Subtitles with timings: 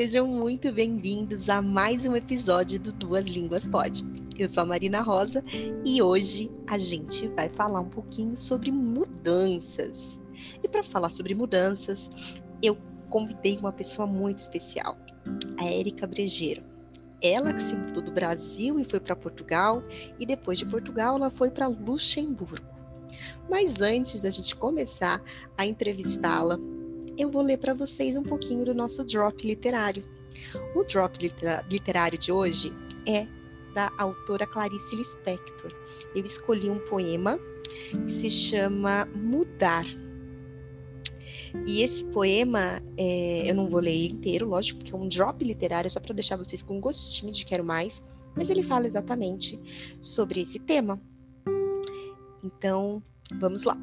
[0.00, 4.02] Sejam muito bem-vindos a mais um episódio do Duas Línguas Pode.
[4.38, 5.44] Eu sou a Marina Rosa
[5.84, 10.18] e hoje a gente vai falar um pouquinho sobre mudanças.
[10.64, 12.10] E para falar sobre mudanças,
[12.62, 12.78] eu
[13.10, 14.96] convidei uma pessoa muito especial,
[15.58, 16.62] a Érica Brejeiro.
[17.20, 19.82] Ela que se mudou do Brasil e foi para Portugal,
[20.18, 22.64] e depois de Portugal ela foi para Luxemburgo.
[23.50, 25.22] Mas antes da gente começar
[25.58, 26.58] a entrevistá-la,
[27.20, 30.02] eu vou ler para vocês um pouquinho do nosso drop literário.
[30.74, 31.18] O drop
[31.68, 32.72] literário de hoje
[33.06, 33.26] é
[33.74, 35.70] da autora Clarice Lispector.
[36.14, 37.38] Eu escolhi um poema
[38.06, 39.84] que se chama Mudar.
[41.66, 45.90] E esse poema, é, eu não vou ler inteiro, lógico, porque é um drop literário,
[45.90, 48.02] só para deixar vocês com um gostinho de quero mais,
[48.36, 49.58] mas ele fala exatamente
[50.00, 50.98] sobre esse tema.
[52.42, 53.02] Então,
[53.38, 53.76] vamos lá.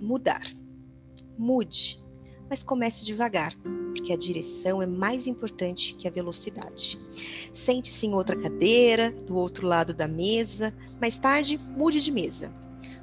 [0.00, 0.54] Mudar.
[1.36, 2.03] Mude
[2.48, 3.56] mas comece devagar,
[3.94, 6.98] porque a direção é mais importante que a velocidade.
[7.52, 10.74] Sente-se em outra cadeira, do outro lado da mesa.
[11.00, 12.52] Mais tarde, mude de mesa.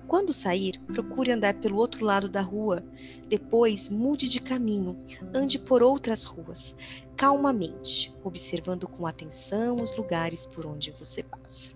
[0.08, 2.84] Quando sair, procure andar pelo outro lado da rua.
[3.30, 4.98] Depois, mude de caminho,
[5.34, 6.76] ande por outras ruas,
[7.16, 11.72] calmamente, observando com atenção os lugares por onde você passa.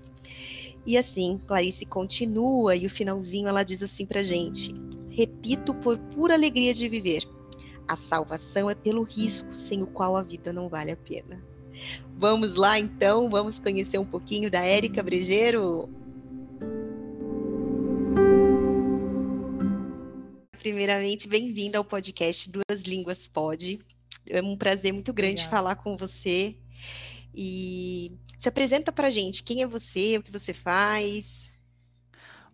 [0.85, 4.75] E assim, Clarice continua e o finalzinho ela diz assim pra gente:
[5.09, 7.25] Repito por pura alegria de viver,
[7.87, 11.41] a salvação é pelo risco, sem o qual a vida não vale a pena.
[12.17, 15.89] Vamos lá então, vamos conhecer um pouquinho da Érica Brejeiro.
[20.57, 23.79] Primeiramente, bem-vinda ao podcast Duas Línguas Pode.
[24.27, 25.55] É um prazer muito grande Obrigada.
[25.55, 26.55] falar com você.
[27.33, 31.51] E se apresenta para gente, quem é você, o que você faz?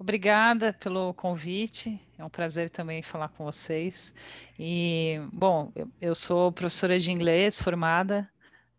[0.02, 2.02] Obrigada pelo convite.
[2.18, 4.16] É um prazer também falar com vocês.
[4.58, 8.28] E, bom, eu, sou professora de inglês formada,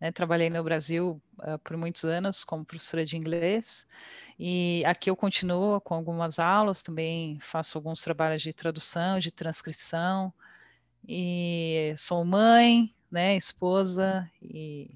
[0.00, 3.86] né, trabalhei no Brasil uh, por muitos anos como professora de inglês.
[4.36, 10.34] E aqui eu continuo com algumas aulas, também faço alguns trabalhos de tradução, de transcrição.
[11.06, 14.90] E sou mãe, né, esposa e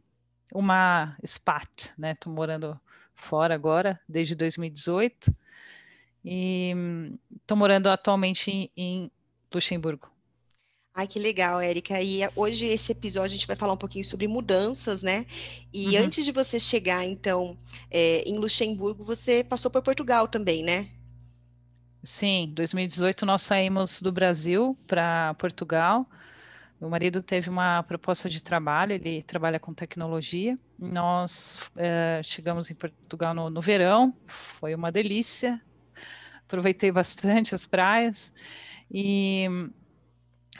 [0.53, 2.15] uma expat, né?
[2.15, 2.77] Estou morando
[3.15, 5.46] fora agora desde 2018
[6.27, 6.75] e
[7.41, 9.11] estou morando atualmente em, em
[9.55, 10.11] Luxemburgo.
[10.93, 12.01] Ai, que legal, Érica.
[12.01, 15.27] E eh, hoje esse episódio a gente vai falar um pouquinho sobre mudanças, né?
[15.73, 16.05] E uhum.
[16.05, 17.57] antes de você chegar, então,
[17.91, 20.89] é, em Luxemburgo, você passou por Portugal também, né?
[22.03, 26.09] Sim, 2018 nós saímos do Brasil para Portugal.
[26.81, 30.59] Meu marido teve uma proposta de trabalho, ele trabalha com tecnologia.
[30.79, 35.61] Nós é, chegamos em Portugal no, no verão, foi uma delícia,
[36.47, 38.33] aproveitei bastante as praias
[38.91, 39.47] e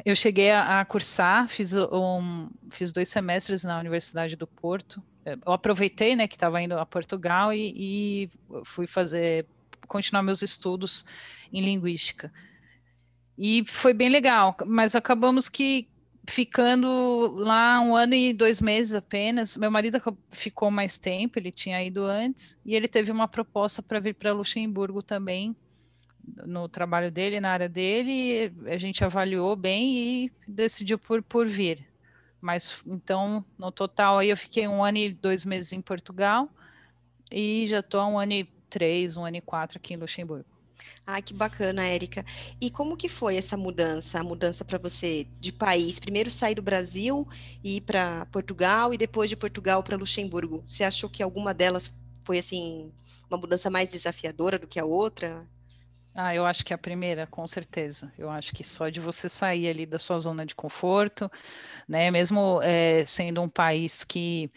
[0.05, 5.03] eu cheguei a, a cursar, fiz, um, fiz dois semestres na Universidade do Porto.
[5.25, 8.31] Eu aproveitei, né, que estava indo a Portugal e, e
[8.65, 9.47] fui fazer,
[9.89, 11.05] continuar meus estudos
[11.53, 12.33] em linguística.
[13.39, 15.89] E foi bem legal, mas acabamos que
[16.29, 19.57] ficando lá um ano e dois meses apenas.
[19.57, 24.01] Meu marido ficou mais tempo, ele tinha ido antes, e ele teve uma proposta para
[24.01, 25.55] vir para Luxemburgo também,
[26.45, 31.87] no trabalho dele, na área dele, a gente avaliou bem e decidiu por, por vir.
[32.41, 36.49] Mas então, no total, aí eu fiquei um ano e dois meses em Portugal
[37.31, 40.57] e já estou há um ano e três, um ano e quatro aqui em Luxemburgo.
[41.07, 42.25] Ah, que bacana, Érica.
[42.61, 45.99] E como que foi essa mudança, a mudança para você de país?
[45.99, 47.27] Primeiro sair do Brasil
[47.63, 50.65] e ir para Portugal e depois de Portugal para Luxemburgo.
[50.67, 51.93] Você achou que alguma delas
[52.25, 52.93] foi assim
[53.31, 55.47] uma mudança mais desafiadora do que a outra?
[56.19, 58.11] Ah, eu acho que a primeira, com certeza.
[58.17, 61.31] Eu acho que só de você sair ali da sua zona de conforto,
[61.89, 62.11] né?
[62.11, 64.51] Mesmo é, sendo um país que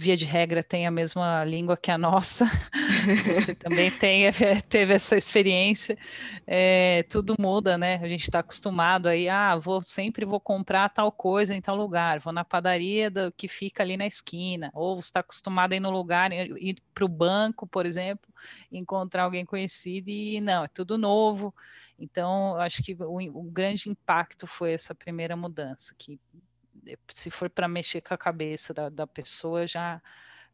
[0.00, 2.46] via de regra, tem a mesma língua que a nossa,
[3.26, 4.32] você também tem, eh,
[4.66, 5.98] teve essa experiência,
[6.46, 7.96] é, tudo muda, né?
[8.02, 12.18] A gente está acostumado aí, ah, vou sempre vou comprar tal coisa em tal lugar,
[12.18, 15.80] vou na padaria do, que fica ali na esquina, ou você está acostumado a ir
[15.80, 18.32] no lugar, ir para o banco, por exemplo,
[18.72, 21.54] encontrar alguém conhecido e não, é tudo novo.
[21.98, 26.18] Então, acho que o, o grande impacto foi essa primeira mudança, que
[27.08, 30.00] se for para mexer com a cabeça da, da pessoa, já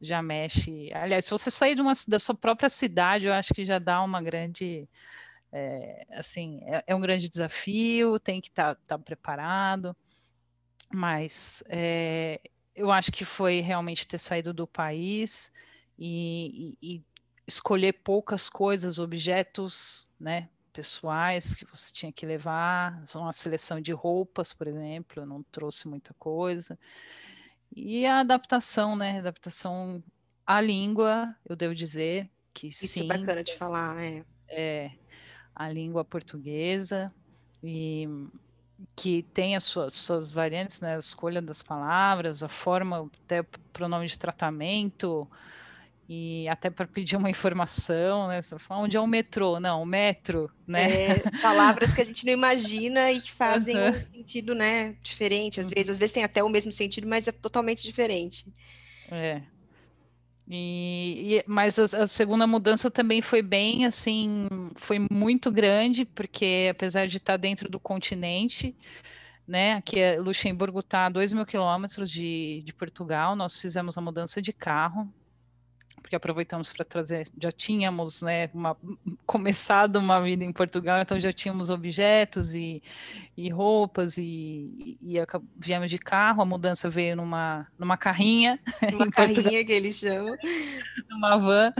[0.00, 0.90] já mexe.
[0.92, 4.02] Aliás, se você sair de uma, da sua própria cidade, eu acho que já dá
[4.02, 4.88] uma grande,
[5.52, 9.96] é, assim, é, é, um grande desafio, tem que estar tá, tá preparado,
[10.92, 12.40] mas é,
[12.74, 15.52] eu acho que foi realmente ter saído do país
[15.98, 17.04] e, e, e
[17.46, 24.52] escolher poucas coisas, objetos, né, pessoais que você tinha que levar, uma seleção de roupas,
[24.52, 26.78] por exemplo, eu não trouxe muita coisa.
[27.74, 29.18] E a adaptação, né?
[29.18, 30.04] Adaptação
[30.46, 33.04] à língua, eu devo dizer que Isso sim.
[33.10, 34.24] é bacana de falar, é.
[34.48, 34.90] É,
[35.54, 37.10] a língua portuguesa
[37.62, 38.06] e
[38.94, 40.96] que tem as suas, suas variantes, né?
[40.96, 45.26] A escolha das palavras, a forma, até o pronome de tratamento,
[46.08, 48.40] e até para pedir uma informação, né?
[48.40, 49.58] Você fala, onde é o metrô?
[49.58, 51.10] Não, o metro, né?
[51.10, 55.68] É, palavras que a gente não imagina e que fazem um sentido, né, diferente, às
[55.68, 55.90] vezes.
[55.90, 58.46] Às vezes tem até o mesmo sentido, mas é totalmente diferente.
[59.10, 59.42] É.
[60.48, 66.68] E, e mas a, a, segunda mudança também foi bem assim, foi muito grande, porque
[66.70, 68.76] apesar de estar dentro do continente,
[69.46, 69.74] né?
[69.74, 74.40] Aqui é, Luxemburgo está a 2 mil quilômetros de, de Portugal, nós fizemos a mudança
[74.40, 75.12] de carro,
[76.06, 78.76] porque aproveitamos para trazer, já tínhamos, né, uma,
[79.26, 82.80] começado uma vida em Portugal, então já tínhamos objetos e,
[83.36, 85.26] e roupas e, e, e
[85.58, 88.60] viemos de carro, a mudança veio numa, numa carrinha.
[88.94, 90.36] Uma carrinha que eles chamam.
[91.10, 91.72] Numa van.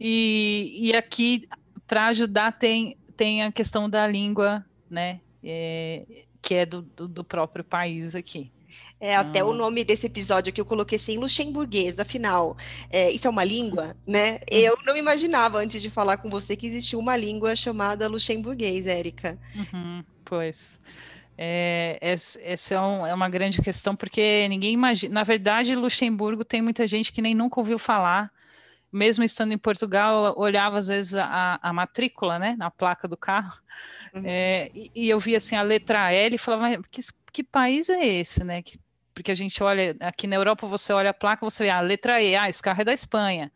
[0.00, 1.46] E, e aqui,
[1.86, 7.22] para ajudar, tem, tem a questão da língua, né, é, que é do, do, do
[7.22, 8.50] próprio país aqui.
[8.98, 12.56] É, até o nome desse episódio que eu coloquei assim, luxemburguês, afinal,
[12.88, 14.40] é, isso é uma língua, né?
[14.50, 14.58] Uhum.
[14.58, 19.38] Eu não imaginava, antes de falar com você, que existia uma língua chamada luxemburguês, Érica.
[19.54, 20.80] Uhum, pois.
[21.38, 25.12] É, essa é, um, é, uma grande questão, porque ninguém imagina.
[25.12, 28.32] Na verdade, Luxemburgo tem muita gente que nem nunca ouviu falar.
[28.90, 33.52] Mesmo estando em Portugal, olhava às vezes a, a matrícula, né, na placa do carro,
[34.14, 34.22] uhum.
[34.24, 37.00] é, e, e, eu via assim a letra L e falava, que,
[37.30, 38.62] que país é esse, né?
[38.62, 38.78] Que
[39.16, 41.80] porque a gente olha, aqui na Europa você olha a placa, você vê a ah,
[41.80, 43.50] letra E, ah, esse carro é da Espanha,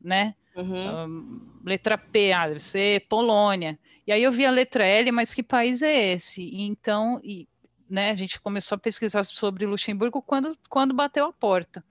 [0.00, 0.36] né?
[0.54, 1.04] Uhum.
[1.04, 3.76] Um, letra P, ah, deve ser Polônia.
[4.06, 6.44] E aí eu vi a letra L, mas que país é esse?
[6.44, 7.48] E então, e,
[7.90, 11.84] né, a gente começou a pesquisar sobre Luxemburgo quando, quando bateu a porta.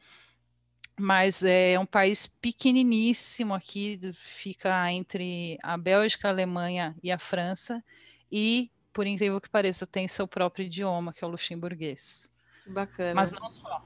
[0.97, 7.83] Mas é um país pequeniníssimo aqui, fica entre a Bélgica, a Alemanha e a França,
[8.31, 12.31] e, por incrível que pareça, tem seu próprio idioma, que é o luxemburguês.
[12.71, 13.13] Bacana.
[13.13, 13.83] Mas não só.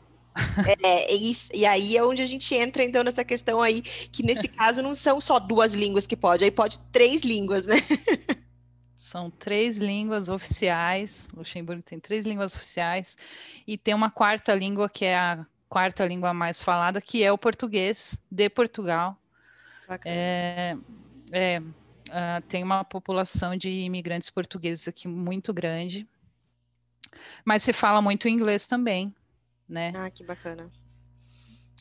[0.83, 4.47] É, e, e, aí é onde a gente entra, então, nessa questão aí, que nesse
[4.49, 7.77] caso não são só duas línguas que pode, aí pode três línguas, né?
[8.95, 13.17] São três línguas oficiais, Luxemburgo tem três línguas oficiais,
[13.65, 17.37] e tem uma quarta língua, que é a quarta língua mais falada, que é o
[17.37, 19.17] português de Portugal.
[20.03, 20.75] É,
[21.31, 26.07] é, uh, tem uma população de imigrantes portugueses aqui muito grande,
[27.43, 29.13] mas se fala muito inglês também,
[29.67, 29.91] né?
[29.95, 30.71] Ah, que bacana.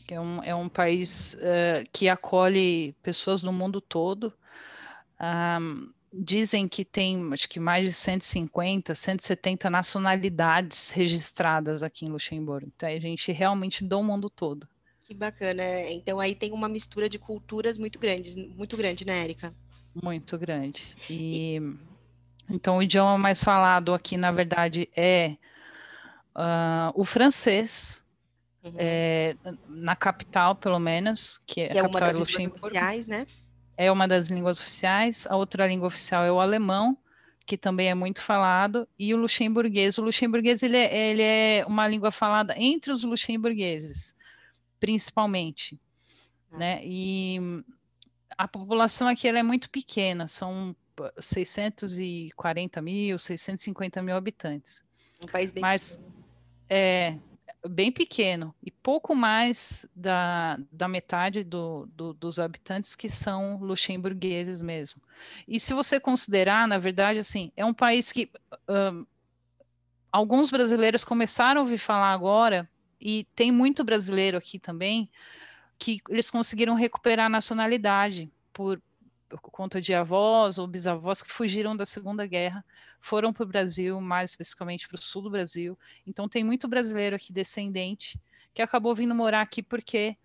[0.08, 4.32] É um, é um país uh, que acolhe pessoas do mundo todo.
[5.20, 12.70] Um, dizem que tem, acho que mais de 150, 170 nacionalidades registradas aqui em Luxemburgo.
[12.74, 14.68] Então, a gente realmente do mundo todo.
[15.06, 15.62] Que bacana.
[15.90, 19.54] Então, aí tem uma mistura de culturas muito grande, muito grande, né, Érica?
[19.94, 20.96] Muito grande.
[21.08, 21.56] E...
[21.56, 21.93] e
[22.48, 25.36] então, o idioma mais falado aqui, na verdade, é
[26.34, 28.04] uh, o francês,
[28.62, 28.74] uhum.
[28.76, 29.36] é,
[29.68, 33.26] na capital, pelo menos, que, é, é uma das línguas oficiais, né?
[33.76, 35.26] É uma das línguas oficiais.
[35.28, 36.96] A outra língua oficial é o alemão,
[37.46, 39.98] que também é muito falado, e o luxemburguês.
[39.98, 44.14] O luxemburguês ele é, ele é uma língua falada entre os luxemburgueses,
[44.78, 45.78] principalmente,
[46.52, 46.58] ah.
[46.58, 46.80] né?
[46.84, 47.40] E
[48.36, 50.74] a população aqui ela é muito pequena, são
[51.18, 54.84] 640 mil, 650 mil habitantes.
[55.22, 56.14] Um país bem Mas pequeno.
[56.68, 57.18] é
[57.68, 64.60] bem pequeno e pouco mais da, da metade do, do, dos habitantes que são luxemburgueses
[64.60, 65.00] mesmo.
[65.48, 68.30] E se você considerar, na verdade, assim, é um país que
[68.68, 69.06] um,
[70.12, 72.68] alguns brasileiros começaram a ouvir falar agora
[73.00, 75.08] e tem muito brasileiro aqui também
[75.78, 78.93] que eles conseguiram recuperar a nacionalidade por, por
[79.38, 82.64] conta de avós ou bisavós que fugiram da Segunda Guerra,
[83.00, 85.78] foram para o Brasil, mais especificamente para o sul do Brasil.
[86.06, 88.18] Então tem muito brasileiro aqui descendente
[88.52, 90.16] que acabou vindo morar aqui porque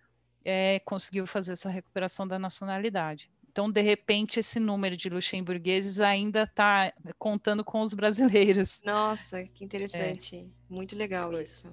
[0.44, 3.30] é, conseguiu fazer essa recuperação da nacionalidade.
[3.50, 8.80] Então, de repente, esse número de luxemburgueses ainda está contando com os brasileiros.
[8.84, 10.36] Nossa, que interessante.
[10.36, 10.72] É.
[10.72, 11.66] Muito legal isso.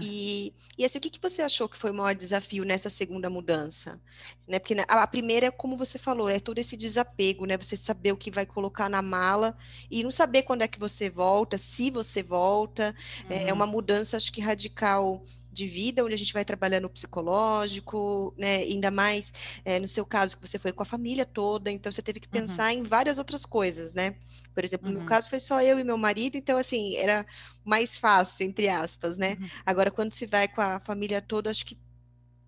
[0.00, 3.30] E, e assim, o que, que você achou que foi o maior desafio nessa segunda
[3.30, 4.00] mudança?
[4.46, 4.58] Né?
[4.58, 7.56] Porque a, a primeira, como você falou, é todo esse desapego, né?
[7.56, 9.56] Você saber o que vai colocar na mala
[9.90, 12.94] e não saber quando é que você volta, se você volta.
[13.24, 13.36] Uhum.
[13.36, 15.24] É uma mudança, acho que radical
[15.58, 18.58] de vida, onde a gente vai trabalhando o psicológico, né?
[18.58, 19.32] Ainda mais
[19.64, 22.28] é, no seu caso, que você foi com a família toda, então você teve que
[22.28, 22.46] uhum.
[22.46, 22.80] pensar uhum.
[22.80, 24.14] em várias outras coisas, né?
[24.54, 24.94] Por exemplo, uhum.
[24.94, 27.26] no meu caso foi só eu e meu marido, então assim, era
[27.64, 29.36] mais fácil, entre aspas, né?
[29.40, 29.48] Uhum.
[29.66, 31.76] Agora, quando se vai com a família toda, acho que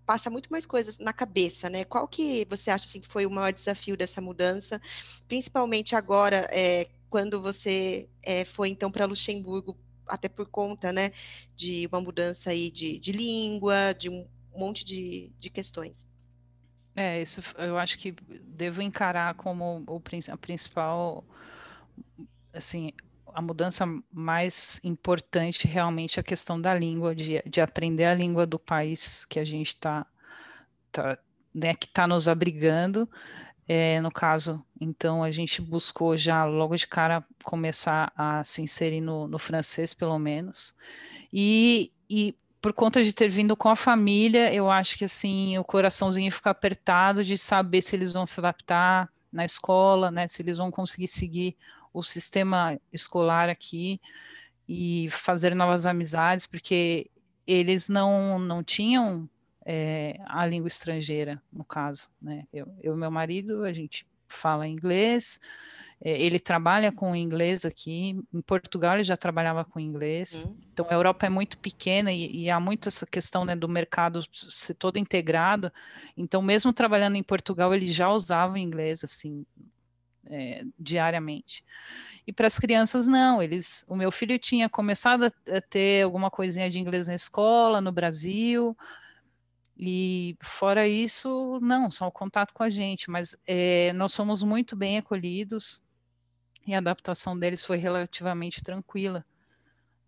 [0.05, 1.83] passa muito mais coisas na cabeça, né?
[1.83, 4.81] Qual que você acha assim, que foi o maior desafio dessa mudança,
[5.27, 9.77] principalmente agora, é, quando você é, foi então para Luxemburgo,
[10.07, 11.11] até por conta, né,
[11.55, 16.05] de uma mudança aí de, de língua, de um monte de, de questões.
[16.95, 21.23] É, isso eu acho que devo encarar como o, a principal,
[22.53, 22.91] assim,
[23.33, 28.45] a mudança mais importante realmente é a questão da língua, de, de aprender a língua
[28.45, 30.05] do país que a gente está,
[30.91, 31.17] tá,
[31.53, 33.09] né, que está nos abrigando.
[33.73, 38.99] É, no caso, então a gente buscou já logo de cara começar a se inserir
[38.99, 40.75] no, no francês, pelo menos.
[41.31, 45.63] E, e por conta de ter vindo com a família, eu acho que assim o
[45.63, 50.27] coraçãozinho fica apertado de saber se eles vão se adaptar na escola, né?
[50.27, 51.55] Se eles vão conseguir seguir
[51.93, 54.01] o sistema escolar aqui
[54.67, 57.09] e fazer novas amizades, porque
[57.47, 59.29] eles não, não tinham
[59.73, 62.45] é, a língua estrangeira, no caso, né?
[62.51, 65.39] Eu e meu marido, a gente fala inglês,
[66.03, 70.57] é, ele trabalha com inglês aqui, em Portugal ele já trabalhava com inglês, uhum.
[70.73, 74.21] então a Europa é muito pequena e, e há muito essa questão né, do mercado
[74.33, 75.71] ser todo integrado,
[76.17, 79.45] então mesmo trabalhando em Portugal ele já usava inglês, assim,
[80.25, 81.63] é, diariamente.
[82.27, 83.41] E para as crianças, não.
[83.41, 87.91] Eles, o meu filho tinha começado a ter alguma coisinha de inglês na escola, no
[87.91, 88.77] Brasil,
[89.83, 93.09] e fora isso, não, só o contato com a gente.
[93.09, 95.81] Mas é, nós somos muito bem acolhidos
[96.67, 99.25] e a adaptação deles foi relativamente tranquila.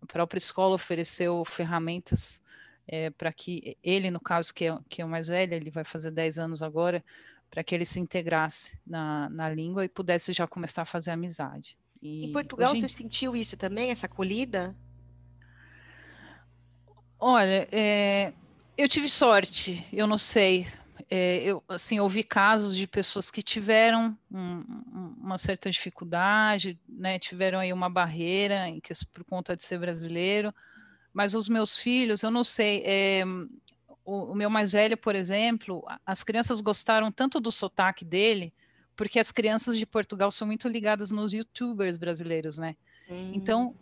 [0.00, 2.40] A própria escola ofereceu ferramentas
[2.86, 5.82] é, para que ele, no caso, que é, que é o mais velho, ele vai
[5.82, 7.04] fazer 10 anos agora,
[7.50, 11.76] para que ele se integrasse na, na língua e pudesse já começar a fazer amizade.
[12.00, 14.76] E, em Portugal, você sentiu isso também, essa acolhida?
[17.18, 18.34] Olha, é,
[18.76, 20.66] eu tive sorte, eu não sei.
[21.10, 24.64] É, eu assim ouvi casos de pessoas que tiveram um,
[25.20, 30.52] uma certa dificuldade, né, tiveram aí uma barreira que por conta de ser brasileiro.
[31.12, 32.82] Mas os meus filhos, eu não sei.
[32.84, 33.24] É,
[34.04, 38.52] o, o, meu mais velho, por exemplo, as crianças gostaram tanto do sotaque dele,
[38.96, 42.76] porque as crianças de Portugal são muito ligadas nos youtubers brasileiros, né?
[43.08, 43.32] Hum.
[43.34, 43.74] Então,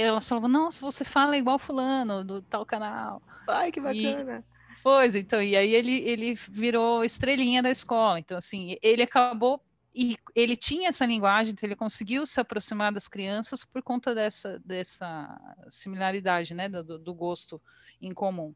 [0.00, 3.22] elas falavam, nossa, você fala igual fulano, do tal canal.
[3.48, 4.44] Ai, que bacana.
[4.46, 8.18] E, pois, então, e aí ele, ele virou estrelinha da escola.
[8.18, 9.62] Então, assim, ele acabou
[9.94, 14.58] e ele tinha essa linguagem, então ele conseguiu se aproximar das crianças por conta dessa,
[14.60, 15.36] dessa
[15.68, 17.60] similaridade, né, do, do gosto
[18.00, 18.54] em comum.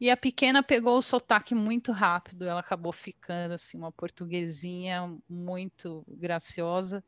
[0.00, 6.04] E a pequena pegou o sotaque muito rápido, ela acabou ficando assim uma portuguesinha muito
[6.08, 7.04] graciosa,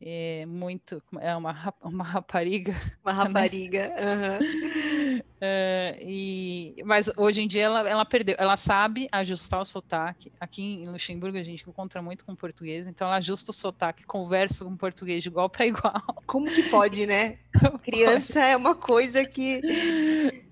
[0.00, 2.74] é, muito é uma, uma rapariga.
[3.02, 3.22] Uma né?
[3.22, 3.88] rapariga.
[3.88, 4.38] Né?
[4.38, 5.22] Uhum.
[5.38, 10.32] É, e, mas hoje em dia ela, ela perdeu, ela sabe ajustar o sotaque.
[10.40, 14.64] Aqui em Luxemburgo a gente encontra muito com português, então ela ajusta o sotaque, conversa
[14.64, 16.02] com português de igual para igual.
[16.26, 17.36] Como que pode, né?
[17.82, 19.60] Criança é uma coisa que.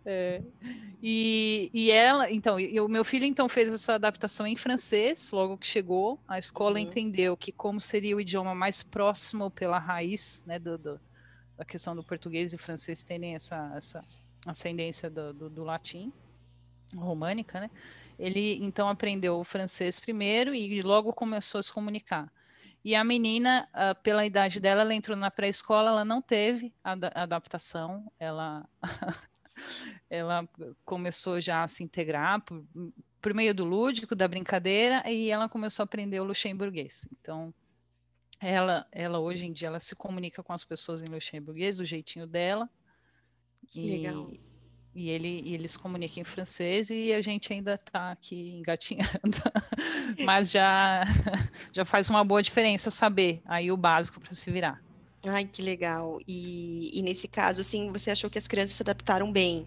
[0.05, 0.43] É.
[1.07, 5.59] E, e ela, então, e, o meu filho então fez essa adaptação em francês, logo
[5.59, 6.19] que chegou.
[6.27, 6.87] A escola uhum.
[6.87, 10.99] entendeu que como seria o idioma mais próximo pela raiz, né, do, do
[11.59, 14.05] da questão do português e francês terem essa, essa
[14.47, 16.11] ascendência do, do, do latim,
[16.97, 17.71] românica, né?
[18.19, 22.33] Ele então aprendeu o francês primeiro e logo começou a se comunicar.
[22.83, 26.93] E a menina, uh, pela idade dela, ela entrou na pré-escola, ela não teve a
[27.23, 28.67] adaptação, ela
[30.09, 30.49] ela
[30.85, 32.65] começou já a se integrar por,
[33.21, 37.09] por meio do lúdico, da brincadeira, e ela começou a aprender o luxemburguês.
[37.13, 37.55] Então,
[38.41, 42.27] ela, ela hoje em dia ela se comunica com as pessoas em luxemburguês do jeitinho
[42.27, 42.69] dela.
[43.75, 44.31] e, legal.
[44.95, 49.09] E ele, e ele se comunica em francês e a gente ainda está aqui engatinhando.
[50.25, 51.03] Mas já,
[51.73, 54.81] já faz uma boa diferença saber aí o básico para se virar.
[55.27, 56.19] Ai, que legal.
[56.27, 59.67] E, e nesse caso, assim, você achou que as crianças se adaptaram bem?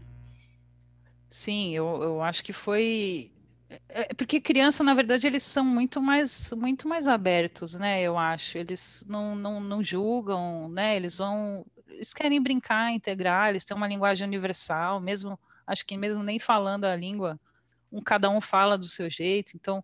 [1.30, 3.32] Sim, eu, eu acho que foi.
[3.70, 3.80] É,
[4.12, 8.02] é porque criança, na verdade, eles são muito mais, muito mais abertos, né?
[8.02, 8.58] Eu acho.
[8.58, 10.96] Eles não, não, não julgam, né?
[10.96, 11.66] Eles vão.
[11.88, 16.86] Eles querem brincar, integrar, eles têm uma linguagem universal, mesmo, acho que mesmo nem falando
[16.86, 17.40] a língua,
[17.92, 19.54] um, cada um fala do seu jeito.
[19.56, 19.84] Então,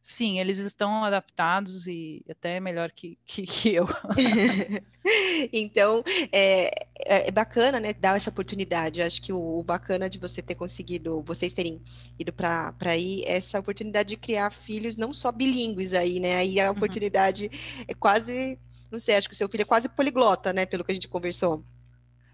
[0.00, 3.86] sim, eles estão adaptados e até melhor que, que, que eu.
[5.52, 6.02] então,
[6.32, 9.00] é, é, é, bacana, né, dar essa oportunidade.
[9.00, 11.82] Eu acho que o, o, bacana de você ter conseguido, vocês terem
[12.18, 16.36] ido para aí, é essa oportunidade de criar filhos não só bilíngues aí, né?
[16.36, 16.76] Aí a uhum.
[16.76, 17.84] oportunidade uhum.
[17.88, 18.58] é quase,
[18.90, 21.08] não sei, acho que o seu filho é quase poliglota, né, pelo que a gente
[21.08, 21.62] conversou.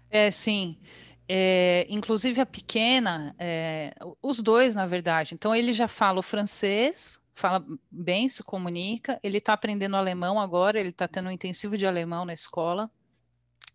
[0.09, 0.77] É, sim.
[1.29, 5.35] É, inclusive a pequena, é, os dois, na verdade.
[5.35, 9.19] Então, ele já fala o francês, fala bem, se comunica.
[9.21, 12.89] Ele está aprendendo alemão agora, ele está tendo um intensivo de alemão na escola.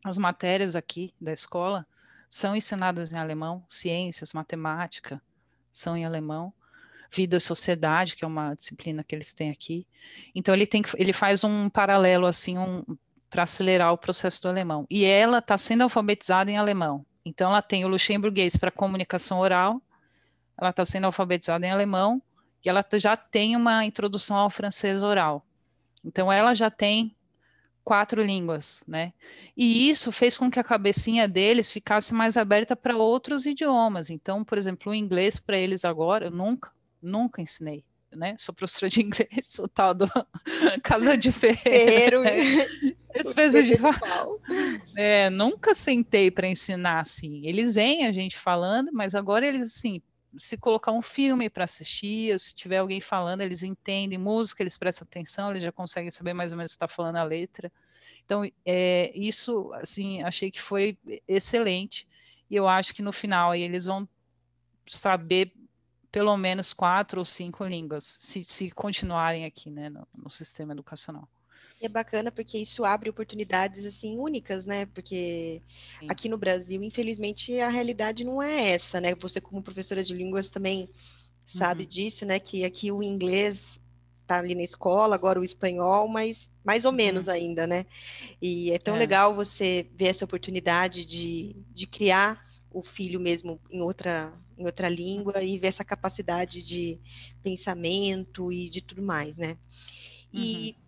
[0.05, 1.87] As matérias aqui da escola
[2.29, 5.23] são ensinadas em alemão, ciências, matemática,
[5.71, 6.53] são em alemão.
[7.15, 9.87] Vida e Sociedade, que é uma disciplina que eles têm aqui.
[10.35, 12.83] Então, ele, tem, ele faz um paralelo, assim, um,
[13.31, 14.87] para acelerar o processo do alemão.
[14.91, 17.05] E ela está sendo alfabetizada em alemão.
[17.25, 19.81] Então, ela tem o luxemburguês para comunicação oral,
[20.59, 22.23] ela está sendo alfabetizada em alemão,
[22.65, 25.45] e ela já tem uma introdução ao francês oral.
[26.05, 27.15] Então, ela já tem
[27.85, 29.13] quatro línguas, né?
[29.57, 34.11] E isso fez com que a cabecinha deles ficasse mais aberta para outros idiomas.
[34.11, 37.85] Então, por exemplo, o inglês para eles agora, eu nunca, nunca ensinei.
[38.15, 38.37] Né?
[38.39, 40.07] Sou professora de inglês, o tal do
[40.83, 42.23] Casa de Ferreiro.
[43.15, 43.75] Espécie de
[44.97, 47.47] é, nunca sentei para ensinar assim.
[47.47, 50.03] Eles veem a gente falando, mas agora eles assim,
[50.37, 55.07] se colocar um filme para assistir, se tiver alguém falando, eles entendem música, eles prestam
[55.07, 57.73] atenção, eles já conseguem saber mais ou menos o que está falando a letra.
[58.25, 60.97] Então, é, isso, assim, achei que foi
[61.27, 62.09] excelente.
[62.51, 64.09] E eu acho que no final eles vão
[64.87, 65.53] saber
[66.11, 71.29] pelo menos quatro ou cinco línguas, se, se continuarem aqui, né, no, no sistema educacional
[71.81, 74.87] é bacana porque isso abre oportunidades assim únicas, né?
[74.87, 76.07] Porque Sim.
[76.09, 79.15] aqui no Brasil, infelizmente, a realidade não é essa, né?
[79.17, 80.89] Você como professora de línguas também
[81.45, 81.89] sabe uhum.
[81.89, 82.39] disso, né?
[82.39, 83.81] Que aqui o inglês
[84.27, 87.33] tá ali na escola, agora o espanhol, mas mais ou menos uhum.
[87.33, 87.87] ainda, né?
[88.41, 88.99] E é tão é.
[88.99, 94.89] legal você ver essa oportunidade de, de criar o filho mesmo em outra em outra
[94.89, 96.99] língua e ver essa capacidade de
[97.43, 99.57] pensamento e de tudo mais, né?
[100.33, 100.82] E uhum.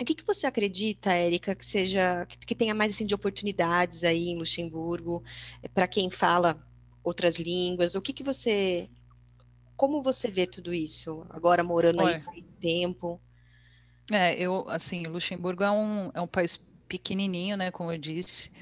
[0.00, 4.28] O que, que você acredita, Érica, que seja que, tenha mais assim, de oportunidades aí
[4.28, 5.24] em Luxemburgo
[5.62, 6.64] eh, para quem fala
[7.02, 7.96] outras línguas?
[7.96, 8.88] O que, que você,
[9.76, 13.20] como você vê tudo isso agora morando Olha, aí tempo?
[14.12, 16.56] É, eu assim, Luxemburgo é um, é um país
[16.88, 17.70] pequenininho, né?
[17.70, 18.52] Como eu disse,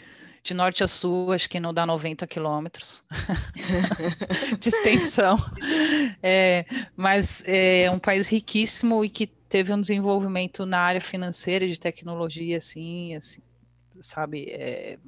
[0.42, 3.04] de norte a sul, acho que não dá 90 quilômetros
[4.58, 5.36] de extensão.
[6.22, 6.64] É,
[6.96, 11.78] mas é um país riquíssimo e que teve um desenvolvimento na área financeira e de
[11.78, 13.42] tecnologia, assim, assim
[14.00, 14.98] sabe, é,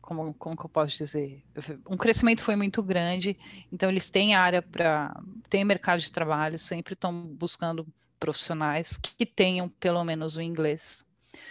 [0.00, 1.44] como, como que eu posso dizer?
[1.88, 3.38] Um crescimento foi muito grande,
[3.70, 5.14] então eles têm área para,
[5.48, 7.86] têm mercado de trabalho, sempre estão buscando
[8.18, 11.06] profissionais que tenham pelo menos o inglês.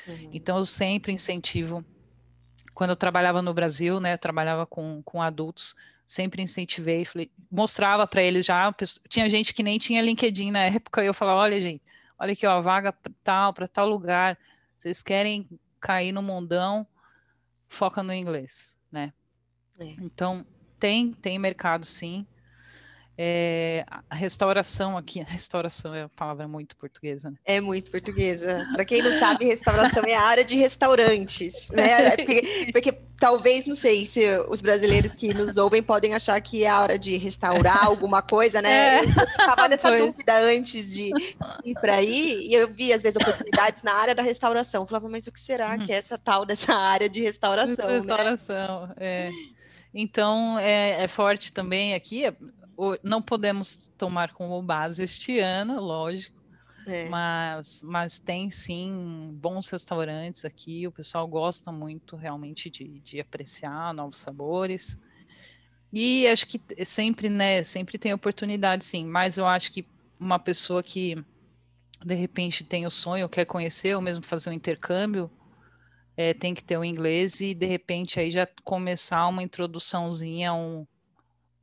[0.08, 0.30] Uhum.
[0.34, 1.86] Então eu sempre incentivo,
[2.74, 5.76] quando eu trabalhava no Brasil, né, eu trabalhava com, com adultos,
[6.08, 8.74] sempre incentivei, falei, mostrava para eles já,
[9.10, 11.84] tinha gente que nem tinha LinkedIn na época, e eu falava, olha gente,
[12.18, 14.40] olha aqui, ó, vaga tal, para tal lugar,
[14.78, 15.48] vocês querem
[15.82, 16.88] cair no mundão,
[17.68, 19.12] foca no inglês, né?
[19.78, 19.84] É.
[20.00, 20.46] Então,
[20.80, 22.26] tem, tem mercado sim,
[23.20, 27.38] é, a restauração aqui, restauração é uma palavra muito portuguesa, né?
[27.44, 28.68] É muito portuguesa.
[28.74, 32.16] Para quem não sabe, restauração é a área de restaurantes, né?
[32.18, 36.70] Porque, porque, talvez, não sei, se os brasileiros que nos ouvem podem achar que é
[36.70, 38.78] a hora de restaurar alguma coisa, né?
[38.78, 39.00] É.
[39.00, 40.06] Eu estava nessa pois.
[40.06, 41.12] dúvida antes de
[41.66, 44.84] ir para aí, e eu vi, às vezes, oportunidades na área da restauração.
[44.84, 45.86] Eu falava, mas o que será uhum.
[45.86, 47.88] que é essa tal dessa área de restauração?
[47.88, 48.94] Restauração, né?
[49.00, 49.32] é.
[49.94, 52.26] Então, é, é, forte também aqui
[53.04, 56.38] não podemos tomar como base este ano, lógico,
[56.86, 57.10] é.
[57.10, 63.94] mas, mas tem sim bons restaurantes aqui, o pessoal gosta muito realmente de, de apreciar
[63.94, 65.02] novos sabores.
[65.92, 69.86] E acho que sempre, né, sempre tem oportunidade, sim, mas eu acho que
[70.20, 71.16] uma pessoa que
[72.06, 75.32] de repente tem o sonho, quer conhecer, ou mesmo fazer um intercâmbio,
[76.16, 80.86] é, tem que ter o inglês e de repente aí já começar uma introduçãozinha, um,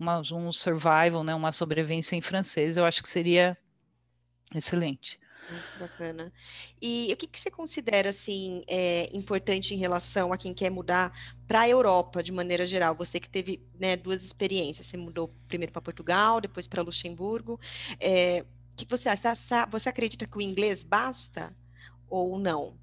[0.04, 3.56] uma, um survival, né, uma sobrevivência em francês, eu acho que seria
[4.54, 5.18] excelente.
[5.48, 6.32] Muito bacana.
[6.80, 11.12] E o que, que você considera assim é, importante em relação a quem quer mudar
[11.46, 12.94] para a Europa de maneira geral?
[12.94, 17.60] Você que teve né, duas experiências, você mudou primeiro para Portugal, depois para Luxemburgo.
[18.00, 19.34] É, o que você acha?
[19.70, 21.54] Você acredita que o inglês basta
[22.08, 22.78] ou não?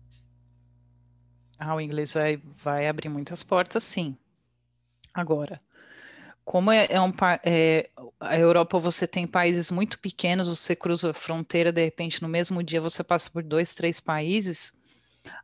[1.58, 4.18] Ah, o inglês vai, vai abrir muitas portas, sim.
[5.14, 5.60] Agora,
[6.44, 11.14] como é, é um é, a Europa você tem países muito pequenos, você cruza a
[11.14, 14.80] fronteira de repente no mesmo dia você passa por dois, três países.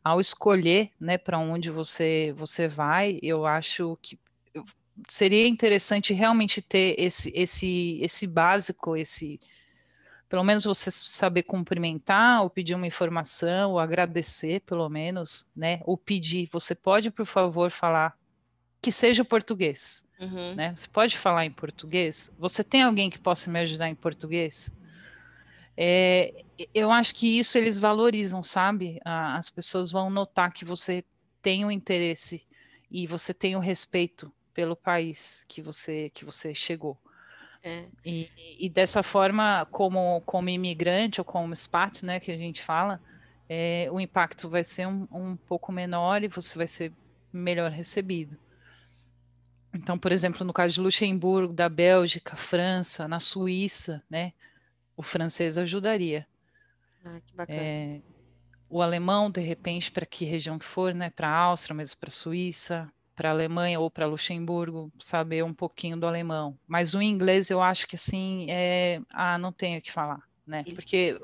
[0.03, 4.19] Ao escolher, né, para onde você você vai, eu acho que
[5.07, 9.39] seria interessante realmente ter esse esse esse básico, esse
[10.27, 15.79] pelo menos você saber cumprimentar, ou pedir uma informação, ou agradecer, pelo menos, né?
[15.85, 18.17] Ou pedir, você pode, por favor, falar
[18.81, 20.55] que seja português, uhum.
[20.55, 20.73] né?
[20.75, 22.31] Você pode falar em português?
[22.37, 24.75] Você tem alguém que possa me ajudar em português?
[25.75, 26.33] É,
[26.73, 28.99] eu acho que isso eles valorizam, sabe?
[29.03, 31.03] As pessoas vão notar que você
[31.41, 32.45] tem o um interesse
[32.89, 36.97] e você tem o um respeito pelo país que você que você chegou.
[37.63, 37.85] É.
[38.05, 43.01] E, e, dessa forma, como, como imigrante ou como expat, né, que a gente fala,
[43.49, 46.93] é, o impacto vai ser um, um pouco menor e você vai ser
[47.31, 48.37] melhor recebido.
[49.77, 54.33] Então, por exemplo, no caso de Luxemburgo, da Bélgica, França, na Suíça, né,
[54.95, 56.25] o francês ajudaria.
[57.05, 57.59] Ah, que bacana.
[57.61, 58.01] É,
[58.69, 62.09] o alemão, de repente, para que região que for, né, para a Áustria, mesmo para
[62.09, 66.57] a Suíça, para a Alemanha ou para Luxemburgo, saber um pouquinho do alemão.
[66.67, 68.99] Mas o inglês eu acho que assim, é...
[69.11, 70.63] ah, não tenho o que falar, né?
[70.73, 71.19] Porque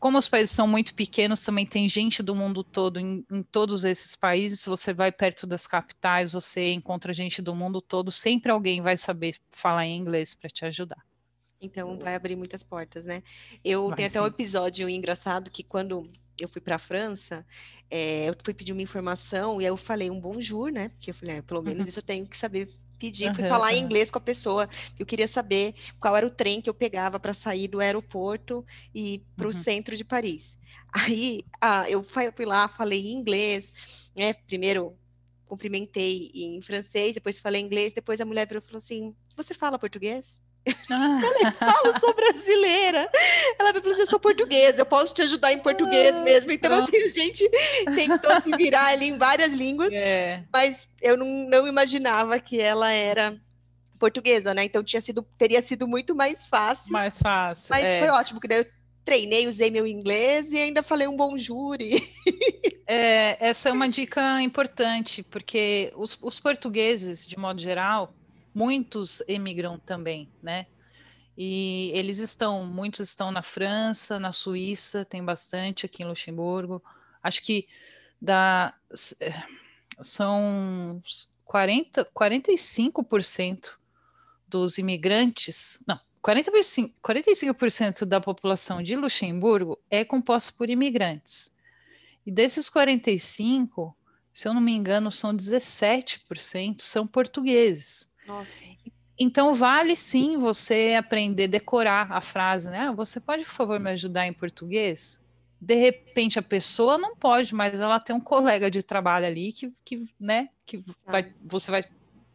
[0.00, 3.84] como os países são muito pequenos, também tem gente do mundo todo em, em, todos
[3.84, 4.60] esses países.
[4.60, 8.10] Se você vai perto das capitais, você encontra gente do mundo todo.
[8.10, 11.04] Sempre alguém vai saber falar em inglês para te ajudar.
[11.60, 13.22] Então vai abrir muitas portas, né?
[13.62, 14.24] Eu vai, tenho até sim.
[14.24, 17.46] um episódio engraçado que quando eu fui para a França,
[17.90, 20.88] é, eu fui pedir uma informação e aí eu falei um bonjour, né?
[20.88, 21.88] Porque eu falei, ah, pelo menos uhum.
[21.88, 23.78] isso eu tenho que saber pedir, uhum, fui falar uhum.
[23.78, 24.68] em inglês com a pessoa.
[24.98, 29.24] Eu queria saber qual era o trem que eu pegava para sair do aeroporto e
[29.36, 29.52] para o uhum.
[29.54, 30.54] centro de Paris.
[30.92, 33.72] Aí ah, eu fui lá, falei em inglês,
[34.14, 34.34] né?
[34.34, 34.96] Primeiro
[35.46, 39.54] cumprimentei em francês, depois falei em inglês, depois a mulher virou e falou assim: Você
[39.54, 40.40] fala português?
[40.90, 41.20] Ah.
[41.42, 43.08] Eu falo, sou brasileira.
[43.58, 46.52] Ela falou assim: eu sou portuguesa, eu posso te ajudar em português ah, mesmo.
[46.52, 47.48] Então, assim, a gente
[47.94, 50.44] tentou se virar ali em várias línguas, é.
[50.52, 53.40] mas eu não, não imaginava que ela era
[53.98, 54.64] portuguesa, né?
[54.64, 56.92] Então tinha sido, teria sido muito mais fácil.
[56.92, 57.68] Mais fácil.
[57.70, 58.00] Mas é.
[58.00, 58.66] foi ótimo, porque eu
[59.04, 62.08] treinei, usei meu inglês e ainda falei um bom júri.
[62.92, 68.12] É, essa é uma dica importante, porque os, os portugueses, de modo geral,
[68.54, 70.66] muitos emigram também, né?
[71.36, 76.82] E eles estão, muitos estão na França, na Suíça, tem bastante aqui em Luxemburgo.
[77.22, 77.66] Acho que
[78.20, 78.74] da,
[80.02, 81.02] são
[81.44, 83.70] 40, 45%
[84.46, 91.58] dos imigrantes, não, 45%, 45% da população de Luxemburgo é composta por imigrantes.
[92.26, 93.96] E desses 45,
[94.32, 98.09] se eu não me engano, são 17% são portugueses.
[98.30, 98.50] Nossa.
[99.18, 102.88] Então vale sim você aprender a decorar a frase, né?
[102.88, 105.26] Ah, você pode, por favor, me ajudar em português?
[105.60, 109.70] De repente a pessoa não pode, mas ela tem um colega de trabalho ali que,
[109.84, 111.12] que né, que ah.
[111.12, 111.84] vai, você vai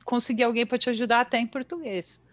[0.04, 2.24] conseguir alguém para te ajudar até em português.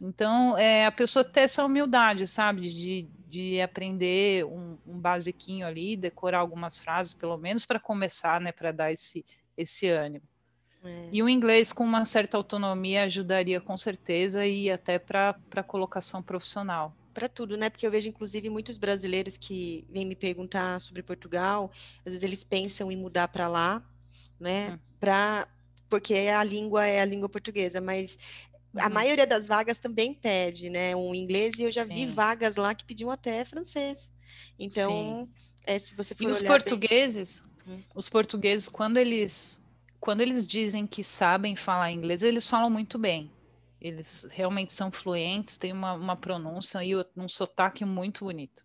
[0.00, 5.96] Então, é, a pessoa ter essa humildade, sabe, de, de aprender um, um basiquinho ali,
[5.96, 9.24] decorar algumas frases, pelo menos para começar, né, para dar esse,
[9.56, 10.24] esse ânimo.
[10.84, 11.08] É.
[11.12, 16.22] E o inglês com uma certa autonomia ajudaria com certeza e até para a colocação
[16.22, 16.94] profissional.
[17.14, 17.68] Para tudo, né?
[17.68, 22.42] Porque eu vejo, inclusive, muitos brasileiros que vêm me perguntar sobre Portugal, às vezes eles
[22.42, 23.82] pensam em mudar para lá,
[24.40, 24.70] né?
[24.70, 24.78] Hum.
[24.98, 25.46] Pra,
[25.88, 28.18] porque a língua é a língua portuguesa, mas
[28.76, 28.94] a uhum.
[28.94, 30.96] maioria das vagas também pede, né?
[30.96, 31.94] Um inglês, e eu já Sim.
[31.94, 34.10] vi vagas lá que pediam até francês.
[34.58, 35.28] Então,
[35.64, 37.76] é, se você for E os portugueses, bem...
[37.76, 37.82] Hum.
[37.94, 39.62] os portugueses, quando eles
[40.02, 43.30] quando eles dizem que sabem falar inglês, eles falam muito bem.
[43.80, 48.64] Eles realmente são fluentes, têm uma, uma pronúncia e um sotaque muito bonito.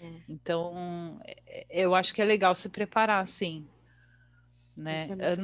[0.00, 0.12] É.
[0.28, 3.66] Então, é, eu acho que é legal se preparar, sim.
[4.76, 5.08] Né?
[5.18, 5.36] É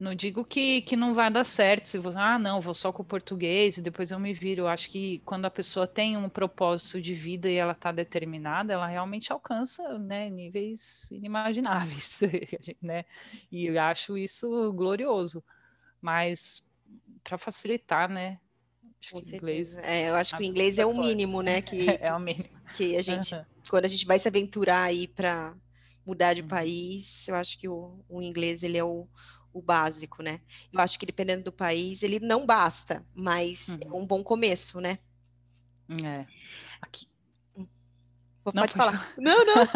[0.00, 3.02] não digo que, que não vai dar certo, se você, ah, não, vou só com
[3.02, 4.62] o português e depois eu me viro.
[4.62, 8.72] Eu acho que quando a pessoa tem um propósito de vida e ela está determinada,
[8.72, 12.20] ela realmente alcança né, níveis inimagináveis,
[12.80, 13.04] né?
[13.52, 15.44] E eu acho isso glorioso.
[16.00, 16.66] Mas
[17.22, 18.40] para facilitar, né?
[19.02, 19.76] Acho com que inglês.
[19.76, 21.60] É, eu acho que o inglês é o mínimo, né?
[21.60, 22.48] Que, é o mínimo.
[22.74, 23.44] Que a gente, uhum.
[23.68, 25.54] quando a gente vai se aventurar aí para
[26.06, 26.48] mudar de uhum.
[26.48, 29.06] país, eu acho que o, o inglês ele é o
[29.52, 30.40] o básico, né?
[30.72, 33.78] Eu acho que dependendo do país, ele não basta, mas uhum.
[33.80, 34.98] é um bom começo, né?
[36.04, 36.24] É.
[36.80, 37.08] Aqui.
[38.42, 39.12] Pode não, falar.
[39.18, 39.68] Não, não.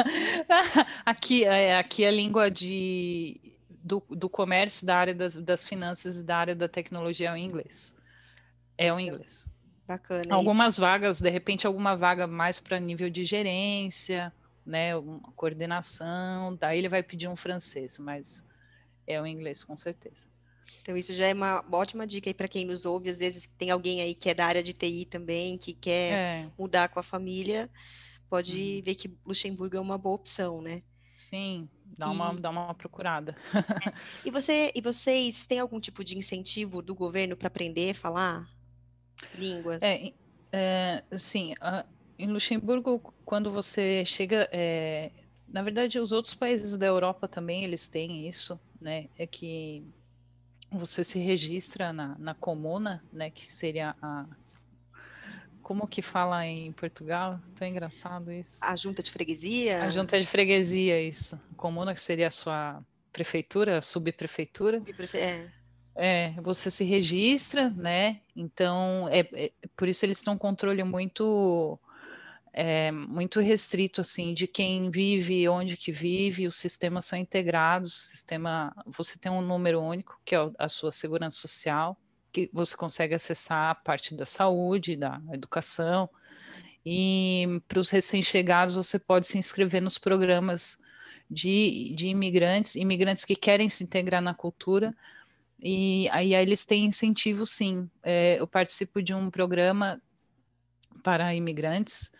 [1.05, 6.25] aqui, é, aqui a língua de, do, do comércio, da área das, das finanças e
[6.25, 7.97] da área da tecnologia é o inglês.
[8.79, 9.53] É o inglês.
[9.87, 10.35] Bacana.
[10.35, 10.81] Algumas isso.
[10.81, 14.33] vagas, de repente, alguma vaga mais para nível de gerência,
[14.65, 14.97] né?
[14.97, 18.49] Uma coordenação, daí ele vai pedir um francês, mas
[19.07, 20.29] é o inglês, com certeza.
[20.83, 23.11] Então, isso já é uma ótima dica aí para quem nos ouve.
[23.11, 26.51] Às vezes tem alguém aí que é da área de TI também, que quer é.
[26.59, 27.71] mudar com a família,
[28.29, 28.83] pode uhum.
[28.83, 30.83] ver que Luxemburgo é uma boa opção, né?
[31.15, 32.11] Sim, dá, e...
[32.11, 33.37] uma, dá uma procurada.
[33.55, 33.93] É.
[34.27, 38.49] E, você, e vocês têm algum tipo de incentivo do governo para aprender a falar
[39.37, 39.81] línguas?
[39.83, 40.13] É,
[40.53, 41.55] é sim.
[42.19, 44.49] em Luxemburgo, quando você chega.
[44.53, 45.11] É,
[45.55, 49.09] na verdade, os outros países da Europa também eles têm isso, né?
[49.17, 49.85] É que
[50.69, 54.27] você se registra na, na comuna, né, que seria a
[55.63, 57.41] como que fala em Portugal?
[57.55, 58.63] Tão engraçado isso.
[58.65, 59.85] A junta de freguesia?
[59.85, 61.41] A junta de freguesia, isso.
[61.57, 64.81] Comuna que seria a sua prefeitura, subprefeitura.
[64.81, 65.17] Subprefe...
[65.17, 65.49] É.
[65.95, 66.35] é.
[66.43, 68.21] você se registra, né?
[68.35, 71.79] Então, é, é por isso eles têm um controle muito
[72.57, 78.73] é, muito restrito assim de quem vive, onde que vive, os sistemas são integrados, sistema
[78.87, 81.99] você tem um número único que é a sua segurança social,
[82.33, 86.09] que você consegue acessar a parte da saúde, da educação,
[86.87, 90.81] e para os recém-chegados você pode se inscrever nos programas
[91.29, 94.95] de, de imigrantes, imigrantes que querem se integrar na cultura,
[95.61, 97.91] e aí, aí eles têm incentivo sim.
[98.01, 100.01] É, eu participo de um programa
[101.03, 102.13] para imigrantes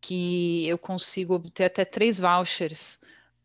[0.00, 3.00] que eu consigo obter até três vouchers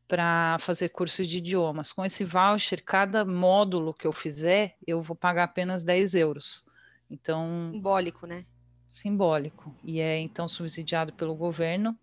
[0.08, 1.92] para fazer curso de idiomas.
[1.92, 6.66] Com esse voucher, cada módulo que eu fizer, eu vou pagar apenas 10 euros.
[7.10, 7.72] Então.
[7.72, 8.46] Simbólico, né?
[8.86, 9.76] Simbólico.
[9.84, 11.98] E é então subsidiado pelo governo,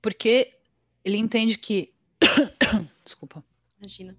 [0.00, 0.54] porque
[1.04, 1.92] ele entende que.
[3.04, 3.42] Desculpa.
[3.78, 4.16] Imagina.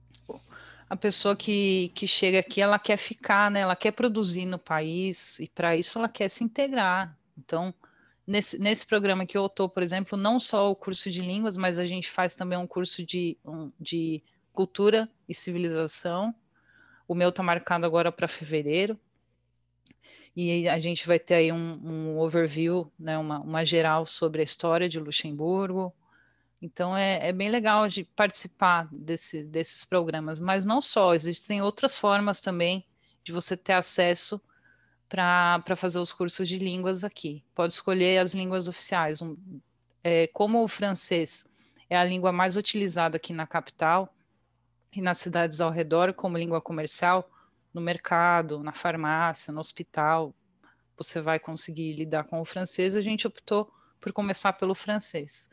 [0.89, 3.59] A pessoa que, que chega aqui, ela quer ficar, né?
[3.59, 7.17] Ela quer produzir no país, e para isso ela quer se integrar.
[7.37, 7.73] Então,
[8.27, 11.79] Nesse, nesse programa que eu estou, por exemplo, não só o curso de línguas, mas
[11.79, 16.35] a gente faz também um curso de, um, de cultura e civilização.
[17.07, 18.99] O meu está marcado agora para fevereiro.
[20.35, 24.43] E a gente vai ter aí um, um overview, né, uma, uma, geral sobre a
[24.43, 25.91] história de Luxemburgo.
[26.61, 31.97] Então é, é bem legal de participar desse, desses programas, mas não só, existem outras
[31.97, 32.85] formas também
[33.23, 34.39] de você ter acesso
[35.09, 37.43] para fazer os cursos de línguas aqui.
[37.55, 39.21] Pode escolher as línguas oficiais.
[39.21, 39.37] Um,
[40.03, 41.53] é, como o francês
[41.89, 44.13] é a língua mais utilizada aqui na capital
[44.93, 47.29] e nas cidades ao redor como língua comercial,
[47.73, 50.33] no mercado, na farmácia, no hospital,
[50.97, 52.95] você vai conseguir lidar com o francês.
[52.95, 55.49] A gente optou por começar pelo francês.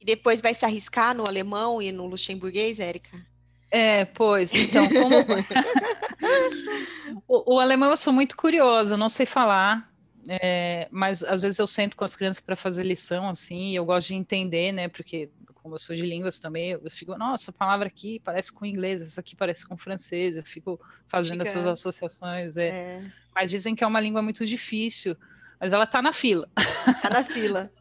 [0.00, 3.24] E depois vai se arriscar no alemão e no luxemburguês, Érica?
[3.70, 5.16] É, pois, então, como...
[7.28, 9.90] o, o, alemão eu sou muito curiosa, não sei falar,
[10.28, 13.84] é, mas às vezes eu sento com as crianças para fazer lição, assim, e eu
[13.84, 15.30] gosto de entender, né, porque
[15.64, 19.00] como eu sou de línguas também, eu fico, nossa, a palavra aqui parece com inglês,
[19.00, 21.58] essa aqui parece com francês, eu fico fazendo Fica.
[21.58, 22.68] essas associações, é.
[22.68, 23.02] é.
[23.34, 25.16] Mas dizem que é uma língua muito difícil,
[25.58, 26.50] mas ela está na fila.
[26.86, 27.72] Está na fila.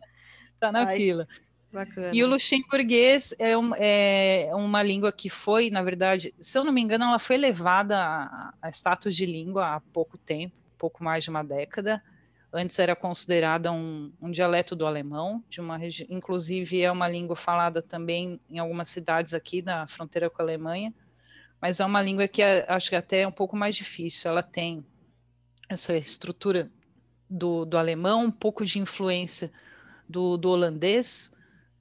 [0.53, 0.95] Está na Ai.
[0.95, 1.27] fila.
[1.73, 2.11] Bacana.
[2.13, 6.71] E o luxemburguês é, um, é, uma língua que foi, na verdade, se eu não
[6.71, 7.97] me engano, ela foi levada
[8.61, 12.01] a, status de língua há pouco tempo, pouco mais de uma década.
[12.53, 17.81] Antes era considerada um, um dialeto do alemão, de uma inclusive é uma língua falada
[17.81, 20.93] também em algumas cidades aqui na fronteira com a Alemanha,
[21.59, 24.29] mas é uma língua que é, acho que até é um pouco mais difícil.
[24.29, 24.85] Ela tem
[25.67, 26.69] essa estrutura
[27.27, 29.51] do, do alemão, um pouco de influência
[30.07, 31.33] do, do holandês,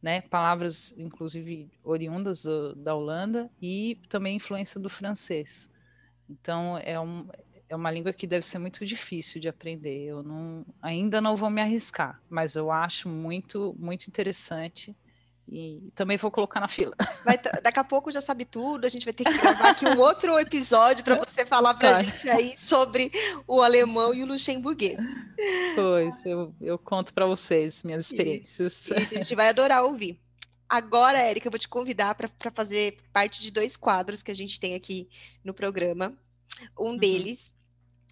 [0.03, 5.73] né, palavras inclusive oriundas do, da Holanda e também influência do francês.
[6.29, 7.29] Então é, um,
[7.69, 10.05] é uma língua que deve ser muito difícil de aprender.
[10.05, 14.97] Eu não, ainda não vou me arriscar, mas eu acho muito muito interessante
[15.49, 16.95] e também vou colocar na fila.
[17.25, 19.99] Vai, daqui a pouco já sabe tudo, a gente vai ter que gravar aqui um
[19.99, 23.13] outro episódio para você falar para a gente aí sobre
[23.47, 24.99] o alemão e o luxemburguês.
[25.75, 28.89] Pois, eu, eu conto para vocês minhas experiências.
[28.89, 30.19] E, e, a gente vai adorar ouvir.
[30.69, 34.59] Agora, Érica, eu vou te convidar para fazer parte de dois quadros que a gente
[34.59, 35.09] tem aqui
[35.45, 36.15] no programa.
[36.79, 36.97] Um uhum.
[36.97, 37.53] deles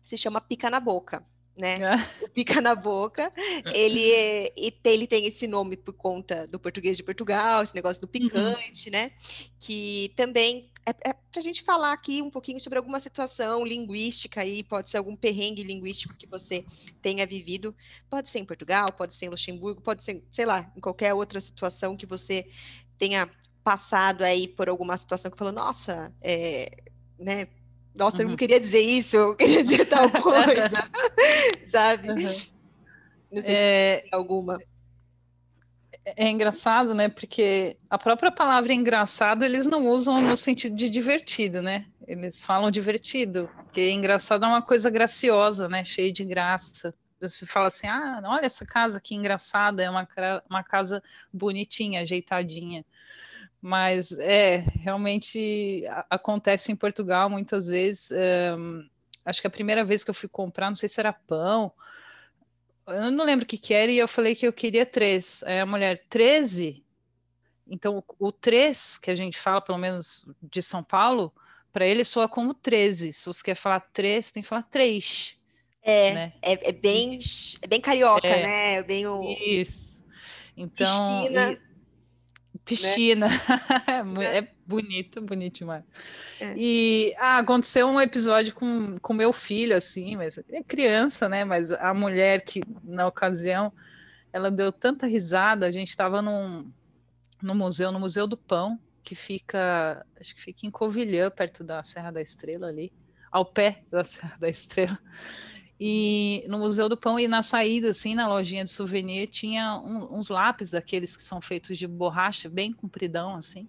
[0.09, 1.25] se chama Pica na Boca
[1.61, 1.75] né?
[1.75, 2.25] É.
[2.25, 3.33] O pica na boca.
[3.75, 4.53] Ele, é,
[4.85, 8.29] ele tem esse nome por conta do português de Portugal, esse negócio do uhum.
[8.29, 8.93] picante, uhum.
[8.93, 9.13] né?
[9.59, 14.41] Que também é, é para a gente falar aqui um pouquinho sobre alguma situação linguística
[14.41, 16.65] aí, pode ser algum perrengue linguístico que você
[17.03, 17.75] tenha vivido.
[18.09, 21.41] Pode ser em Portugal, pode ser em Luxemburgo, pode ser, sei lá, em qualquer outra
[21.41, 22.49] situação que você
[22.99, 23.31] tenha
[23.63, 26.83] passado aí por alguma situação que falou, nossa, é,
[27.19, 27.47] né?
[27.95, 28.23] Nossa, uhum.
[28.23, 28.37] eu não uhum.
[28.37, 30.71] queria dizer isso, eu queria dizer tal coisa,
[31.71, 32.11] sabe?
[32.11, 32.41] Uhum.
[33.33, 34.03] Não sei é...
[34.05, 34.59] se alguma.
[36.05, 37.09] É, é engraçado, né?
[37.09, 41.87] Porque a própria palavra engraçado eles não usam no sentido de divertido, né?
[42.07, 45.85] Eles falam divertido, porque engraçado é uma coisa graciosa, né?
[45.85, 46.95] Cheia de graça.
[47.21, 50.09] Você fala assim, ah, olha essa casa que engraçada, é uma,
[50.49, 52.85] uma casa bonitinha, ajeitadinha.
[53.61, 58.11] Mas é, realmente acontece em Portugal muitas vezes.
[58.57, 58.89] Um,
[59.25, 61.73] acho que a primeira vez que eu fui comprar, não sei se era pão,
[62.87, 65.43] eu não lembro o que, que era, e eu falei que eu queria três.
[65.45, 66.83] Aí a mulher, 13?
[67.69, 71.33] Então, o três que a gente fala, pelo menos de São Paulo,
[71.73, 73.13] para ele soa como 13.
[73.13, 75.41] Se você quer falar três, tem que falar três.
[75.83, 76.33] É, né?
[76.43, 77.19] é, é, bem,
[77.63, 78.75] é bem carioca, é, né?
[78.75, 79.23] É bem o...
[79.23, 80.05] Isso.
[80.57, 81.70] Então, piscina, e...
[82.71, 83.27] piscina.
[84.01, 84.39] Né?
[84.39, 85.85] é bonito, bonito demais.
[86.41, 86.55] É.
[86.57, 91.45] E ah, aconteceu um episódio com, com meu filho, assim, mas é criança, né?
[91.45, 93.73] Mas a mulher que, na ocasião,
[94.33, 96.71] ela deu tanta risada, a gente estava num,
[97.43, 101.83] no museu, no Museu do Pão, que fica, acho que fica em Covilhã, perto da
[101.83, 102.93] Serra da Estrela ali,
[103.31, 104.99] ao pé da Serra da Estrela
[105.83, 110.19] e no Museu do Pão e na saída, assim, na lojinha de souvenir, tinha um,
[110.19, 113.67] uns lápis daqueles que são feitos de borracha, bem compridão, assim.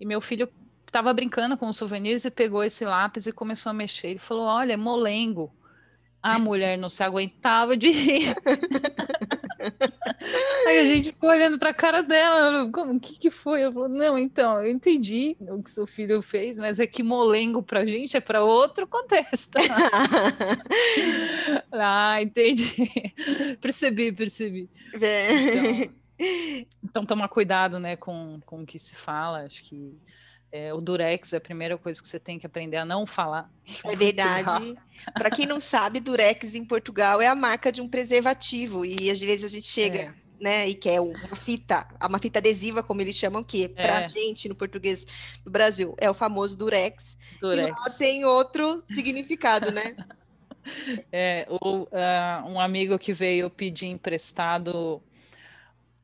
[0.00, 0.48] E meu filho
[0.86, 4.08] estava brincando com os souvenirs e pegou esse lápis e começou a mexer.
[4.08, 5.52] Ele falou: Olha, é molengo.
[6.22, 8.34] A mulher não se aguentava de rir.
[10.66, 13.64] Aí a gente ficou olhando para a cara dela, como, o que que foi?
[13.64, 17.62] Eu falei, não, então, eu entendi o que seu filho fez, mas é que molengo
[17.62, 19.58] pra gente é para outro contexto.
[21.72, 22.90] ah, entendi.
[23.60, 24.70] percebi, percebi.
[24.94, 25.94] Então,
[26.82, 29.96] então, tomar cuidado, né, com, com o que se fala, acho que
[30.50, 33.50] é, o Durex é a primeira coisa que você tem que aprender a não falar.
[33.84, 34.76] É verdade.
[35.14, 39.20] Para quem não sabe, Durex em Portugal é a marca de um preservativo e às
[39.20, 40.14] vezes a gente chega, é.
[40.40, 43.68] né, e quer uma fita, uma fita adesiva, como eles chamam, que é.
[43.68, 45.04] para a gente no português
[45.44, 47.16] do Brasil é o famoso Durex.
[47.40, 47.98] Durex.
[47.98, 49.96] Tem outro significado, né?
[51.10, 55.02] É, o, uh, um amigo que veio pedir emprestado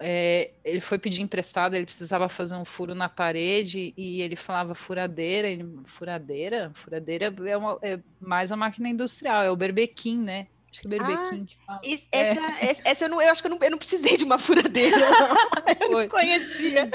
[0.07, 4.75] é, ele foi pedir emprestado, ele precisava fazer um furo na parede e ele falava
[4.75, 6.71] furadeira, ele, furadeira?
[6.75, 10.47] Furadeira é, uma, é, mais a máquina industrial, é o berbequim, né?
[10.71, 11.81] Acho que é berbequim ah, que fala.
[12.12, 12.90] Essa, é.
[12.90, 14.95] essa, eu, não, eu acho que eu não, eu não precisei de uma furadeira,
[15.81, 16.90] eu não conhecia.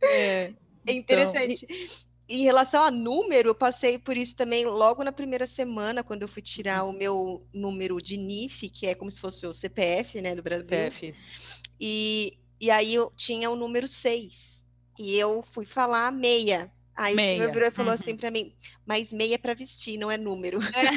[0.00, 0.52] É,
[0.86, 1.66] é interessante.
[1.68, 6.22] Então, em relação a número, eu passei por isso também logo na primeira semana, quando
[6.22, 10.20] eu fui tirar o meu número de NIF, que é como se fosse o CPF,
[10.20, 10.68] né, do Brasil.
[10.68, 11.32] CPF, isso.
[11.80, 14.62] E, e aí eu tinha o número 6.
[14.98, 16.70] E eu fui falar meia.
[16.94, 17.32] Aí meia.
[17.32, 17.98] o senhor virou e falou uhum.
[17.98, 18.52] assim para mim,
[18.84, 20.58] mas meia é para vestir, não é número.
[20.62, 20.90] É.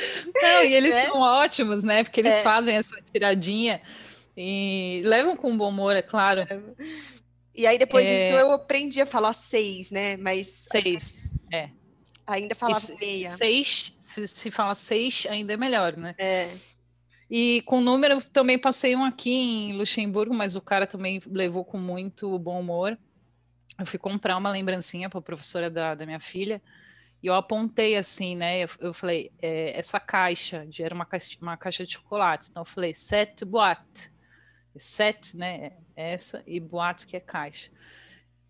[0.40, 1.06] não, e eles é.
[1.06, 2.02] são ótimos, né?
[2.02, 2.42] Porque eles é.
[2.42, 3.82] fazem essa tiradinha
[4.36, 6.46] e levam com bom humor, é claro.
[7.58, 8.40] E aí depois disso é.
[8.40, 10.16] eu aprendi a falar seis, né?
[10.16, 11.70] Mas seis, é.
[12.24, 13.32] Ainda falava meia.
[13.32, 16.14] Seis, se, se fala seis, ainda é melhor, né?
[16.18, 16.48] É.
[17.28, 21.78] E com número, também passei um aqui em Luxemburgo, mas o cara também levou com
[21.78, 22.96] muito bom humor.
[23.76, 26.62] Eu fui comprar uma lembrancinha para a professora da, da minha filha,
[27.20, 28.60] e eu apontei assim, né?
[28.60, 32.60] Eu, eu falei, é, essa caixa, de, era uma caixa, uma caixa de chocolates, então
[32.60, 34.16] eu falei, sete boate.
[34.78, 35.72] Sete, né?
[35.96, 37.70] É essa, e boate que é caixa.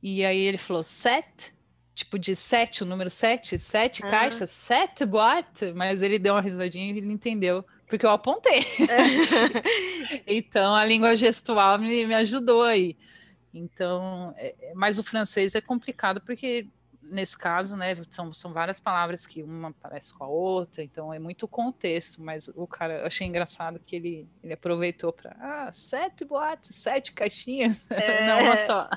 [0.02, 1.52] E aí ele falou, sete?
[1.94, 3.58] Tipo de sete, o número sete?
[3.58, 4.08] Sete ah.
[4.08, 4.50] caixas?
[4.50, 5.72] Sete boate?
[5.72, 8.60] Mas ele deu uma risadinha e ele entendeu porque eu apontei.
[10.26, 12.96] então a língua gestual me, me ajudou aí.
[13.52, 16.68] Então, é, é, mas o francês é complicado porque
[17.10, 21.18] nesse caso, né, são, são várias palavras que uma parece com a outra, então é
[21.18, 26.24] muito contexto, mas o cara, eu achei engraçado que ele, ele aproveitou para, ah, sete
[26.24, 28.26] boates, sete caixinhas, é...
[28.26, 28.88] não uma só.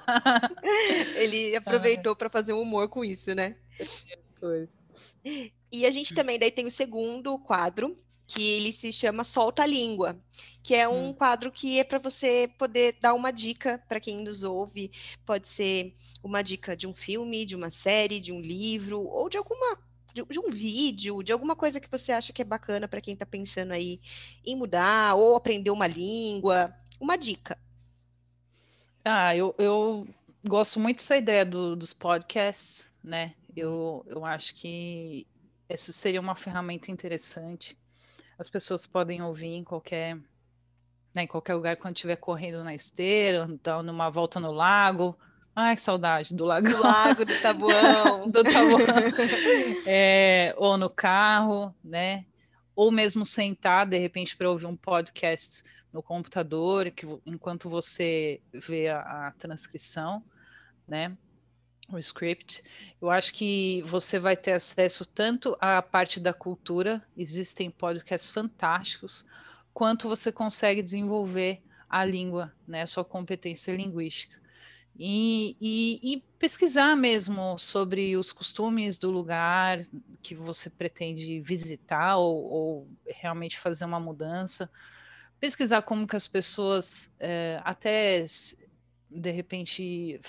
[1.16, 3.56] ele aproveitou para fazer um humor com isso, né?
[4.40, 4.84] Pois.
[5.72, 7.98] E a gente também daí tem o segundo quadro,
[8.34, 10.18] que ele se chama Solta a Língua,
[10.64, 11.14] que é um hum.
[11.14, 14.92] quadro que é para você poder dar uma dica para quem nos ouve.
[15.26, 19.38] Pode ser uma dica de um filme, de uma série, de um livro, ou de
[19.38, 19.78] alguma
[20.14, 23.14] de, de um vídeo, de alguma coisa que você acha que é bacana para quem
[23.14, 24.00] está pensando aí
[24.46, 26.74] em mudar ou aprender uma língua.
[27.00, 27.58] Uma dica.
[29.04, 30.08] Ah, eu, eu
[30.48, 33.34] gosto muito dessa ideia do, dos podcasts, né?
[33.56, 35.26] Eu, eu acho que
[35.68, 37.81] essa seria uma ferramenta interessante
[38.42, 40.16] as pessoas podem ouvir em qualquer,
[41.14, 45.16] né, em qualquer lugar quando estiver correndo na esteira, então numa volta no lago,
[45.54, 46.68] Ai, que saudade do lago.
[46.70, 48.28] Do lago, do tabuão.
[48.32, 48.80] do tabuão.
[49.86, 52.26] É, ou no carro, né?
[52.74, 55.62] Ou mesmo sentar, de repente, para ouvir um podcast
[55.92, 60.24] no computador, que, enquanto você vê a, a transcrição,
[60.88, 61.18] né?
[61.92, 62.64] O script.
[63.02, 69.26] Eu acho que você vai ter acesso tanto à parte da cultura, existem podcasts fantásticos,
[69.74, 72.84] quanto você consegue desenvolver a língua, né?
[72.84, 74.40] A sua competência linguística.
[74.98, 79.80] E, e, e, pesquisar mesmo sobre os costumes do lugar
[80.22, 84.70] que você pretende visitar ou, ou realmente fazer uma mudança.
[85.40, 88.24] Pesquisar como que as pessoas é, até
[89.12, 90.20] de repente,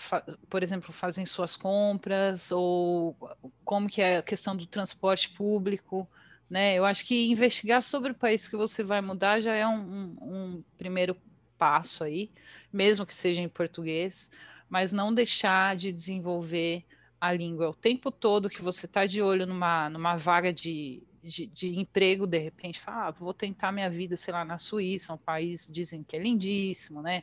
[0.49, 3.17] por exemplo, fazem suas compras ou
[3.65, 6.09] como que é a questão do transporte público,
[6.51, 6.75] né?
[6.75, 10.17] Eu acho que investigar sobre o país que você vai mudar já é um, um,
[10.21, 11.17] um primeiro
[11.57, 12.31] passo aí,
[12.73, 14.31] mesmo que seja em português
[14.73, 16.83] mas não deixar de desenvolver
[17.21, 17.69] a língua.
[17.69, 22.27] O tempo todo que você está de olho numa, numa vaga de, de, de, emprego,
[22.27, 26.03] de repente, fala, ah, vou tentar minha vida, sei lá, na Suíça, um país, dizem
[26.03, 27.23] que é lindíssimo, né?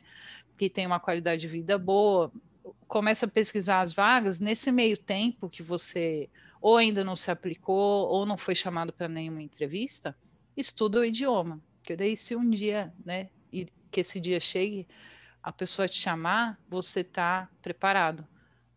[0.60, 2.30] Que tem uma qualidade de vida boa.
[2.86, 6.28] Começa a pesquisar as vagas, nesse meio tempo que você
[6.60, 10.14] ou ainda não se aplicou, ou não foi chamado para nenhuma entrevista,
[10.54, 11.58] estuda o idioma.
[11.78, 13.30] Porque daí, se um dia, né,
[13.90, 14.86] que esse dia chegue,
[15.42, 18.28] a pessoa te chamar, você está preparado,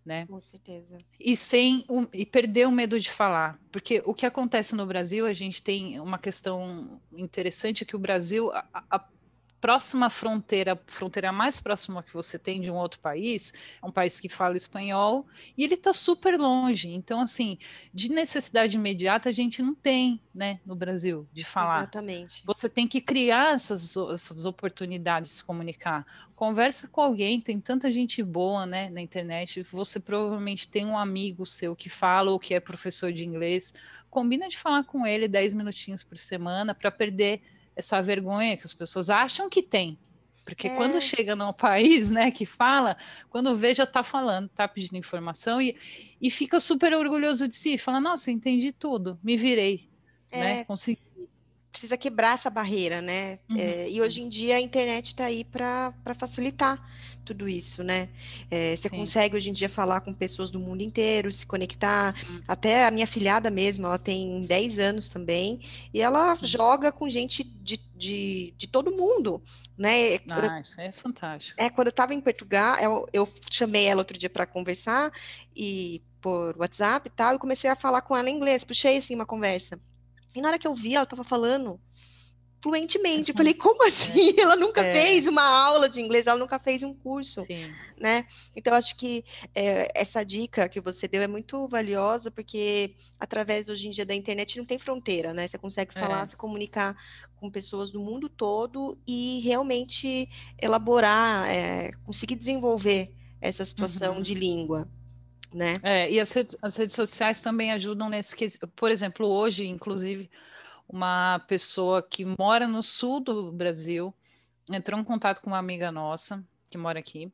[0.05, 0.25] né?
[0.27, 0.97] Com certeza.
[1.19, 5.25] E sem um, e perder o medo de falar, porque o que acontece no Brasil,
[5.25, 8.99] a gente tem uma questão interessante que o Brasil, a, a
[9.63, 14.19] próxima fronteira, fronteira mais próxima que você tem de um outro país, é um país
[14.19, 15.25] que fala espanhol,
[15.57, 16.89] e ele está super longe.
[16.89, 17.57] Então, assim,
[17.93, 21.83] de necessidade imediata a gente não tem, né, no Brasil, de falar.
[21.83, 22.43] Exatamente.
[22.45, 26.05] Você tem que criar essas, essas oportunidades de se comunicar.
[26.35, 29.63] Conversa com alguém, tem tanta gente boa, né, na internet.
[29.71, 33.75] Você provavelmente tem um amigo seu que fala ou que é professor de inglês.
[34.09, 37.41] Combina de falar com ele 10 minutinhos por semana para perder
[37.75, 39.97] essa vergonha que as pessoas acham que tem.
[40.43, 40.75] Porque é.
[40.75, 42.97] quando chega num país, né, que fala,
[43.29, 45.77] quando vê já está falando, está pedindo informação e,
[46.21, 49.89] e fica super orgulhoso de si, fala, nossa, entendi tudo, me virei,
[50.29, 50.39] é.
[50.39, 51.01] né, consegui
[51.73, 53.39] precisa quebrar essa barreira, né?
[53.49, 53.57] Uhum.
[53.57, 56.79] É, e hoje em dia a internet está aí para facilitar
[57.25, 58.09] tudo isso, né?
[58.49, 58.97] É, você Sim.
[58.97, 62.15] consegue hoje em dia falar com pessoas do mundo inteiro, se conectar.
[62.29, 62.43] Uhum.
[62.47, 65.61] Até a minha filhada mesmo, ela tem 10 anos também,
[65.91, 66.45] e ela uhum.
[66.45, 69.41] joga com gente de, de, de todo mundo,
[69.75, 70.19] né?
[70.29, 71.59] Ah, isso é fantástico.
[71.59, 75.11] É, quando eu estava em Portugal, eu, eu chamei ela outro dia para conversar
[75.55, 79.15] e por WhatsApp e tal, e comecei a falar com ela em inglês, puxei assim
[79.15, 79.79] uma conversa.
[80.35, 81.79] E na hora que eu vi, ela estava falando
[82.63, 83.29] fluentemente.
[83.29, 84.33] Eu falei, como assim?
[84.37, 84.39] É.
[84.41, 84.93] Ela nunca é.
[84.93, 87.69] fez uma aula de inglês, ela nunca fez um curso, Sim.
[87.99, 88.25] né?
[88.55, 93.89] Então, acho que é, essa dica que você deu é muito valiosa, porque através, hoje
[93.89, 95.45] em dia, da internet não tem fronteira, né?
[95.45, 96.25] Você consegue falar, é.
[96.27, 96.95] se comunicar
[97.35, 104.21] com pessoas do mundo todo e realmente elaborar, é, conseguir desenvolver essa situação uhum.
[104.21, 104.87] de língua
[105.53, 105.73] né?
[105.83, 108.35] É, e as redes, as redes sociais também ajudam nesse
[108.75, 110.29] Por exemplo, hoje, inclusive,
[110.87, 114.13] uma pessoa que mora no sul do Brasil
[114.71, 117.31] entrou em contato com uma amiga nossa que mora aqui.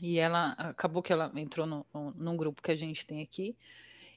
[0.00, 3.56] E ela acabou que ela entrou no, no, num grupo que a gente tem aqui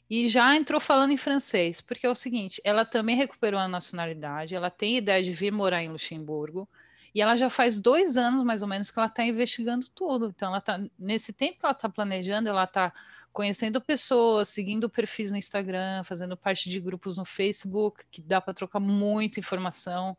[0.10, 4.56] e já entrou falando em francês, porque é o seguinte, ela também recuperou a nacionalidade,
[4.56, 6.68] ela tem ideia de vir morar em Luxemburgo,
[7.14, 10.28] e ela já faz dois anos, mais ou menos, que ela está investigando tudo.
[10.36, 12.94] Então, ela tá, nesse tempo que ela está planejando, ela está
[13.32, 18.54] conhecendo pessoas, seguindo perfis no Instagram, fazendo parte de grupos no Facebook, que dá para
[18.54, 20.18] trocar muita informação.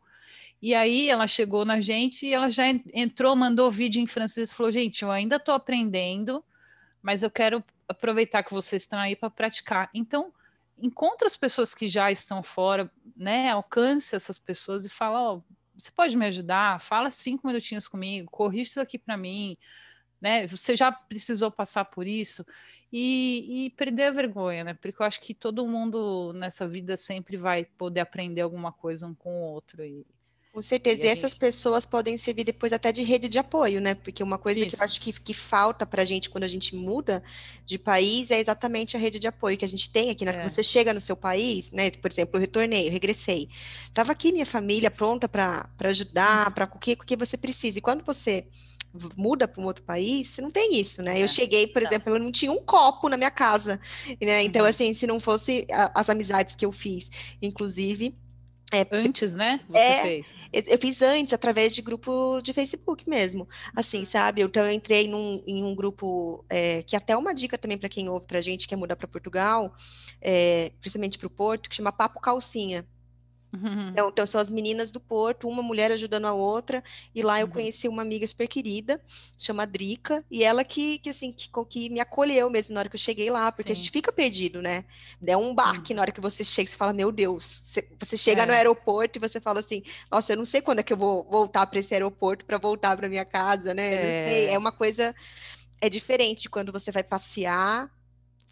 [0.61, 4.53] E aí ela chegou na gente e ela já entrou, mandou vídeo em francês e
[4.53, 6.43] falou: gente, eu ainda estou aprendendo,
[7.01, 9.89] mas eu quero aproveitar que vocês estão aí para praticar.
[9.93, 10.31] Então,
[10.79, 13.49] encontre as pessoas que já estão fora, né?
[13.49, 15.41] Alcance essas pessoas e fala: ó, oh,
[15.81, 16.79] você pode me ajudar?
[16.79, 19.57] Fala cinco minutinhos comigo, corrige isso aqui para mim,
[20.21, 20.47] né?
[20.47, 22.45] Você já precisou passar por isso
[22.91, 24.73] e, e, perder a vergonha, né?
[24.73, 29.15] Porque eu acho que todo mundo nessa vida sempre vai poder aprender alguma coisa um
[29.15, 30.05] com o outro e
[30.51, 31.01] com certeza.
[31.01, 31.39] E, e essas gente...
[31.39, 33.95] pessoas podem servir depois até de rede de apoio, né?
[33.95, 34.69] Porque uma coisa Isso.
[34.69, 37.23] que eu acho que, que falta para a gente quando a gente muda
[37.65, 40.25] de país é exatamente a rede de apoio que a gente tem aqui.
[40.25, 40.35] Né?
[40.35, 40.49] É.
[40.49, 41.89] Você chega no seu país, né?
[41.91, 43.49] Por exemplo, eu retornei, eu regressei.
[43.93, 46.53] Tava aqui minha família pronta para ajudar, uhum.
[46.53, 47.79] para o que, o que você precisa.
[47.79, 48.45] E quando você
[49.15, 51.17] muda para um outro país, você não tem isso, né?
[51.17, 51.23] É.
[51.23, 53.79] Eu cheguei, por exemplo, eu não tinha um copo na minha casa,
[54.21, 54.43] né?
[54.43, 54.67] Então, uhum.
[54.67, 57.09] assim, se não fosse a, as amizades que eu fiz,
[57.41, 58.13] inclusive
[58.71, 59.59] É, antes, né?
[59.67, 60.35] Você é, fez?
[60.53, 63.47] Eu fiz antes, através de grupo de Facebook mesmo.
[63.75, 64.41] Assim, sabe?
[64.41, 68.07] Então eu entrei num, em um grupo é, que até uma dica também para quem
[68.07, 69.75] ouve pra gente quer mudar para Portugal,
[70.21, 72.87] é, principalmente para o Porto, que chama Papo Calcinha.
[73.53, 73.89] Uhum.
[73.89, 76.83] Então, então, são as meninas do Porto, uma mulher ajudando a outra,
[77.13, 77.53] e lá eu uhum.
[77.53, 79.01] conheci uma amiga super querida,
[79.37, 82.95] chama Drica, e ela que, que assim, que, que, me acolheu mesmo na hora que
[82.95, 83.71] eu cheguei lá, porque Sim.
[83.71, 84.85] a gente fica perdido, né?
[85.25, 85.97] É um baque uhum.
[85.97, 87.61] na hora que você chega, você fala, meu Deus,
[87.99, 88.45] você chega é.
[88.45, 91.23] no aeroporto e você fala assim, nossa, eu não sei quando é que eu vou
[91.29, 93.93] voltar para esse aeroporto para voltar para minha casa, né?
[93.93, 94.53] É.
[94.53, 95.13] é uma coisa,
[95.79, 97.91] é diferente quando você vai passear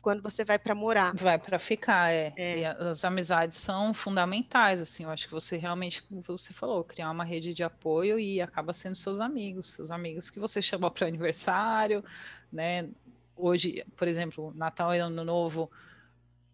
[0.01, 1.13] quando você vai para morar.
[1.15, 2.33] Vai para ficar, é.
[2.37, 2.65] é.
[2.65, 5.03] as amizades são fundamentais, assim.
[5.03, 8.73] Eu acho que você realmente, como você falou, criar uma rede de apoio e acaba
[8.73, 12.03] sendo seus amigos, seus amigos que você chamou para o aniversário,
[12.51, 12.89] né?
[13.35, 15.71] Hoje, por exemplo, Natal e Ano Novo,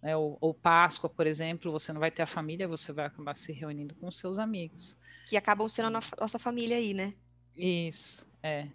[0.01, 3.35] né, ou, ou, Páscoa, por exemplo, você não vai ter a família, você vai acabar
[3.35, 4.99] se reunindo com seus amigos.
[5.27, 7.15] Que acabam sendo a nossa família aí, né?
[7.55, 8.67] Isso, é.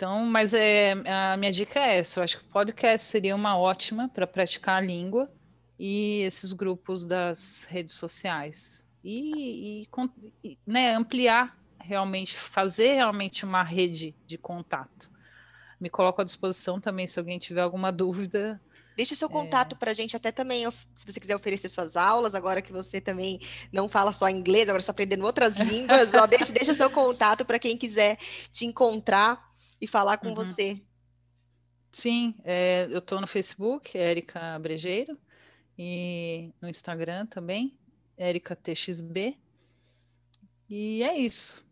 [0.00, 2.20] Então, mas é, a minha dica é essa.
[2.20, 5.30] Eu acho que o podcast seria uma ótima para praticar a língua
[5.78, 8.90] e esses grupos das redes sociais.
[9.04, 9.86] E,
[10.42, 15.10] e, né, ampliar realmente, fazer realmente uma rede de contato.
[15.78, 18.58] Me coloco à disposição também se alguém tiver alguma dúvida.
[18.96, 19.78] Deixe seu contato é...
[19.78, 23.38] para a gente, até também, se você quiser oferecer suas aulas, agora que você também
[23.70, 27.76] não fala só inglês, agora está aprendendo outras línguas, ó, deixe seu contato para quem
[27.76, 28.16] quiser
[28.50, 29.49] te encontrar
[29.80, 30.34] e falar com uhum.
[30.34, 30.80] você.
[31.92, 35.18] Sim, é, eu estou no Facebook, Érica Brejeiro,
[35.76, 37.76] e no Instagram também,
[38.16, 39.36] Érica TXB.
[40.68, 41.66] E é isso.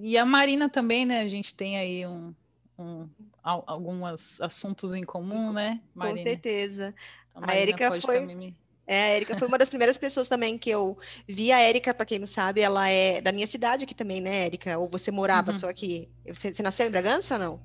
[0.00, 1.20] E a Marina também, né?
[1.20, 2.34] A gente tem aí um,
[2.78, 3.08] um
[3.42, 6.18] alguns assuntos em comum, né, Marina?
[6.18, 6.94] Com certeza.
[7.30, 8.20] Então, a, a Érica foi...
[8.20, 8.56] Me...
[8.86, 11.52] É, a Érica foi uma das primeiras pessoas também que eu vi.
[11.52, 14.78] A Érica, para quem não sabe, ela é da minha cidade aqui também, né, Érica?
[14.78, 15.58] Ou você morava uhum.
[15.58, 16.08] só aqui?
[16.26, 17.60] Você, você, nasceu em Bragança ou não?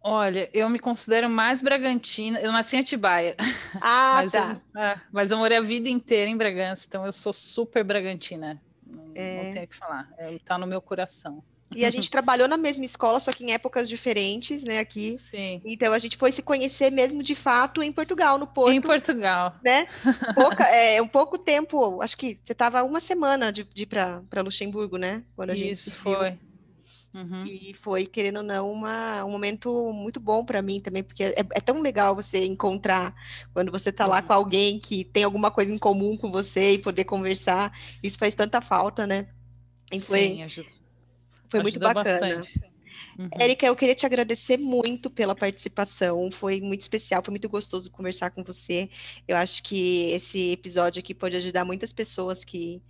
[0.00, 2.38] Olha, eu me considero mais bragantina.
[2.40, 3.34] Eu nasci em Atibaia.
[3.80, 4.60] Ah, mas tá.
[4.74, 8.60] Eu, é, mas eu morei a vida inteira em Bragança, então eu sou super bragantina.
[8.86, 9.44] Não, é...
[9.44, 10.08] não tenho o que falar.
[10.18, 11.42] É, tá no meu coração.
[11.74, 15.14] E a gente trabalhou na mesma escola, só que em épocas diferentes, né, aqui.
[15.16, 15.60] Sim.
[15.64, 18.72] Então a gente foi se conhecer mesmo de fato em Portugal, no Porto.
[18.72, 19.54] Em Portugal.
[19.64, 19.86] Né?
[20.34, 24.42] Pouca, é, um pouco tempo, acho que você estava uma semana de, de ir para
[24.42, 25.22] Luxemburgo, né?
[25.36, 26.38] Quando a Isso, gente foi.
[27.14, 27.46] Uhum.
[27.46, 31.34] E foi, querendo ou não, uma, um momento muito bom para mim também, porque é,
[31.38, 33.14] é, tão legal você encontrar
[33.52, 34.26] quando você está lá uhum.
[34.26, 37.72] com alguém que tem alguma coisa em comum com você e poder conversar.
[38.02, 39.28] Isso faz tanta falta, né?
[39.92, 40.73] E foi, Sim, ajuda
[41.50, 42.44] foi muito bacana.
[43.18, 43.28] Uhum.
[43.38, 46.30] Érica, eu queria te agradecer muito pela participação.
[46.32, 48.90] Foi muito especial, foi muito gostoso conversar com você.
[49.26, 52.82] Eu acho que esse episódio aqui pode ajudar muitas pessoas que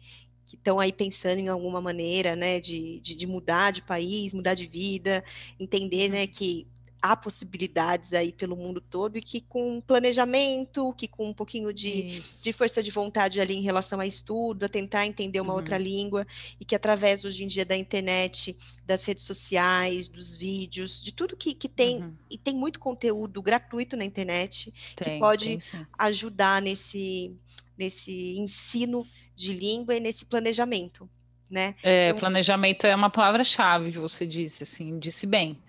[0.47, 4.67] estão aí pensando em alguma maneira, né, de, de, de, mudar de país, mudar de
[4.67, 5.25] vida,
[5.59, 6.67] entender, né, que
[7.05, 12.21] há possibilidades aí pelo mundo todo e que com planejamento, que com um pouquinho de,
[12.43, 15.59] de força de vontade ali em relação a estudo, a tentar entender uma uhum.
[15.59, 16.27] outra língua
[16.59, 21.37] e que através hoje em dia da internet, das redes sociais, dos vídeos, de tudo
[21.37, 22.15] que, que tem, uhum.
[22.31, 25.59] e tem muito conteúdo gratuito na internet tem, que pode
[25.99, 27.37] ajudar nesse,
[27.77, 31.07] nesse ensino de língua e nesse planejamento.
[31.51, 31.75] Né?
[31.83, 35.63] É, então, planejamento é uma palavra-chave que você disse, assim, disse bem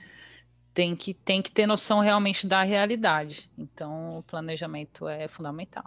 [0.76, 3.50] tem que, tem que ter noção realmente da realidade.
[3.58, 5.86] Então, o planejamento é fundamental.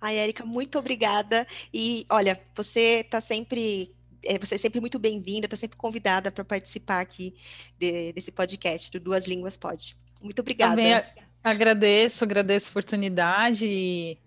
[0.00, 1.46] Ai, Érica, muito obrigada.
[1.72, 3.94] E olha, você está sempre.
[4.24, 7.34] É, você é sempre muito bem-vinda, está sempre convidada para participar aqui
[7.78, 9.96] de, desse podcast do Duas Línguas Pode.
[10.20, 10.76] Muito obrigada.
[10.76, 11.02] Também
[11.42, 14.18] agradeço, agradeço a oportunidade e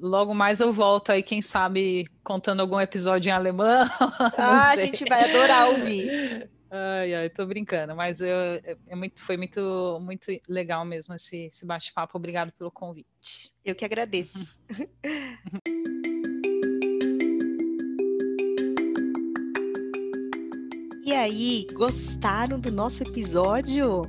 [0.00, 3.84] logo mais eu volto aí, quem sabe, contando algum episódio em alemão.
[4.38, 6.48] Ah, a gente vai adorar ouvir.
[6.76, 11.64] Ai, ai, tô brincando, mas eu, é, é foi muito, muito legal mesmo esse, esse
[11.64, 12.18] bate-papo.
[12.18, 13.54] Obrigado pelo convite.
[13.64, 14.36] Eu que agradeço.
[21.06, 24.02] e aí, gostaram do nosso episódio?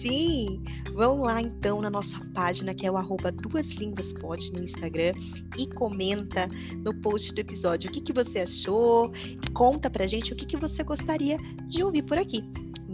[0.00, 0.62] Sim!
[0.92, 5.12] Vão lá então na nossa página, que é o arroba Duas Línguas Pode no Instagram,
[5.58, 6.48] e comenta
[6.84, 9.10] no post do episódio o que, que você achou,
[9.54, 11.36] conta pra gente o que, que você gostaria
[11.68, 12.44] de ouvir por aqui.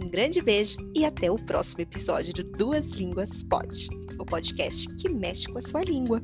[0.01, 5.09] Um grande beijo e até o próximo episódio do Duas Línguas Pode, o podcast que
[5.09, 6.21] mexe com a sua língua.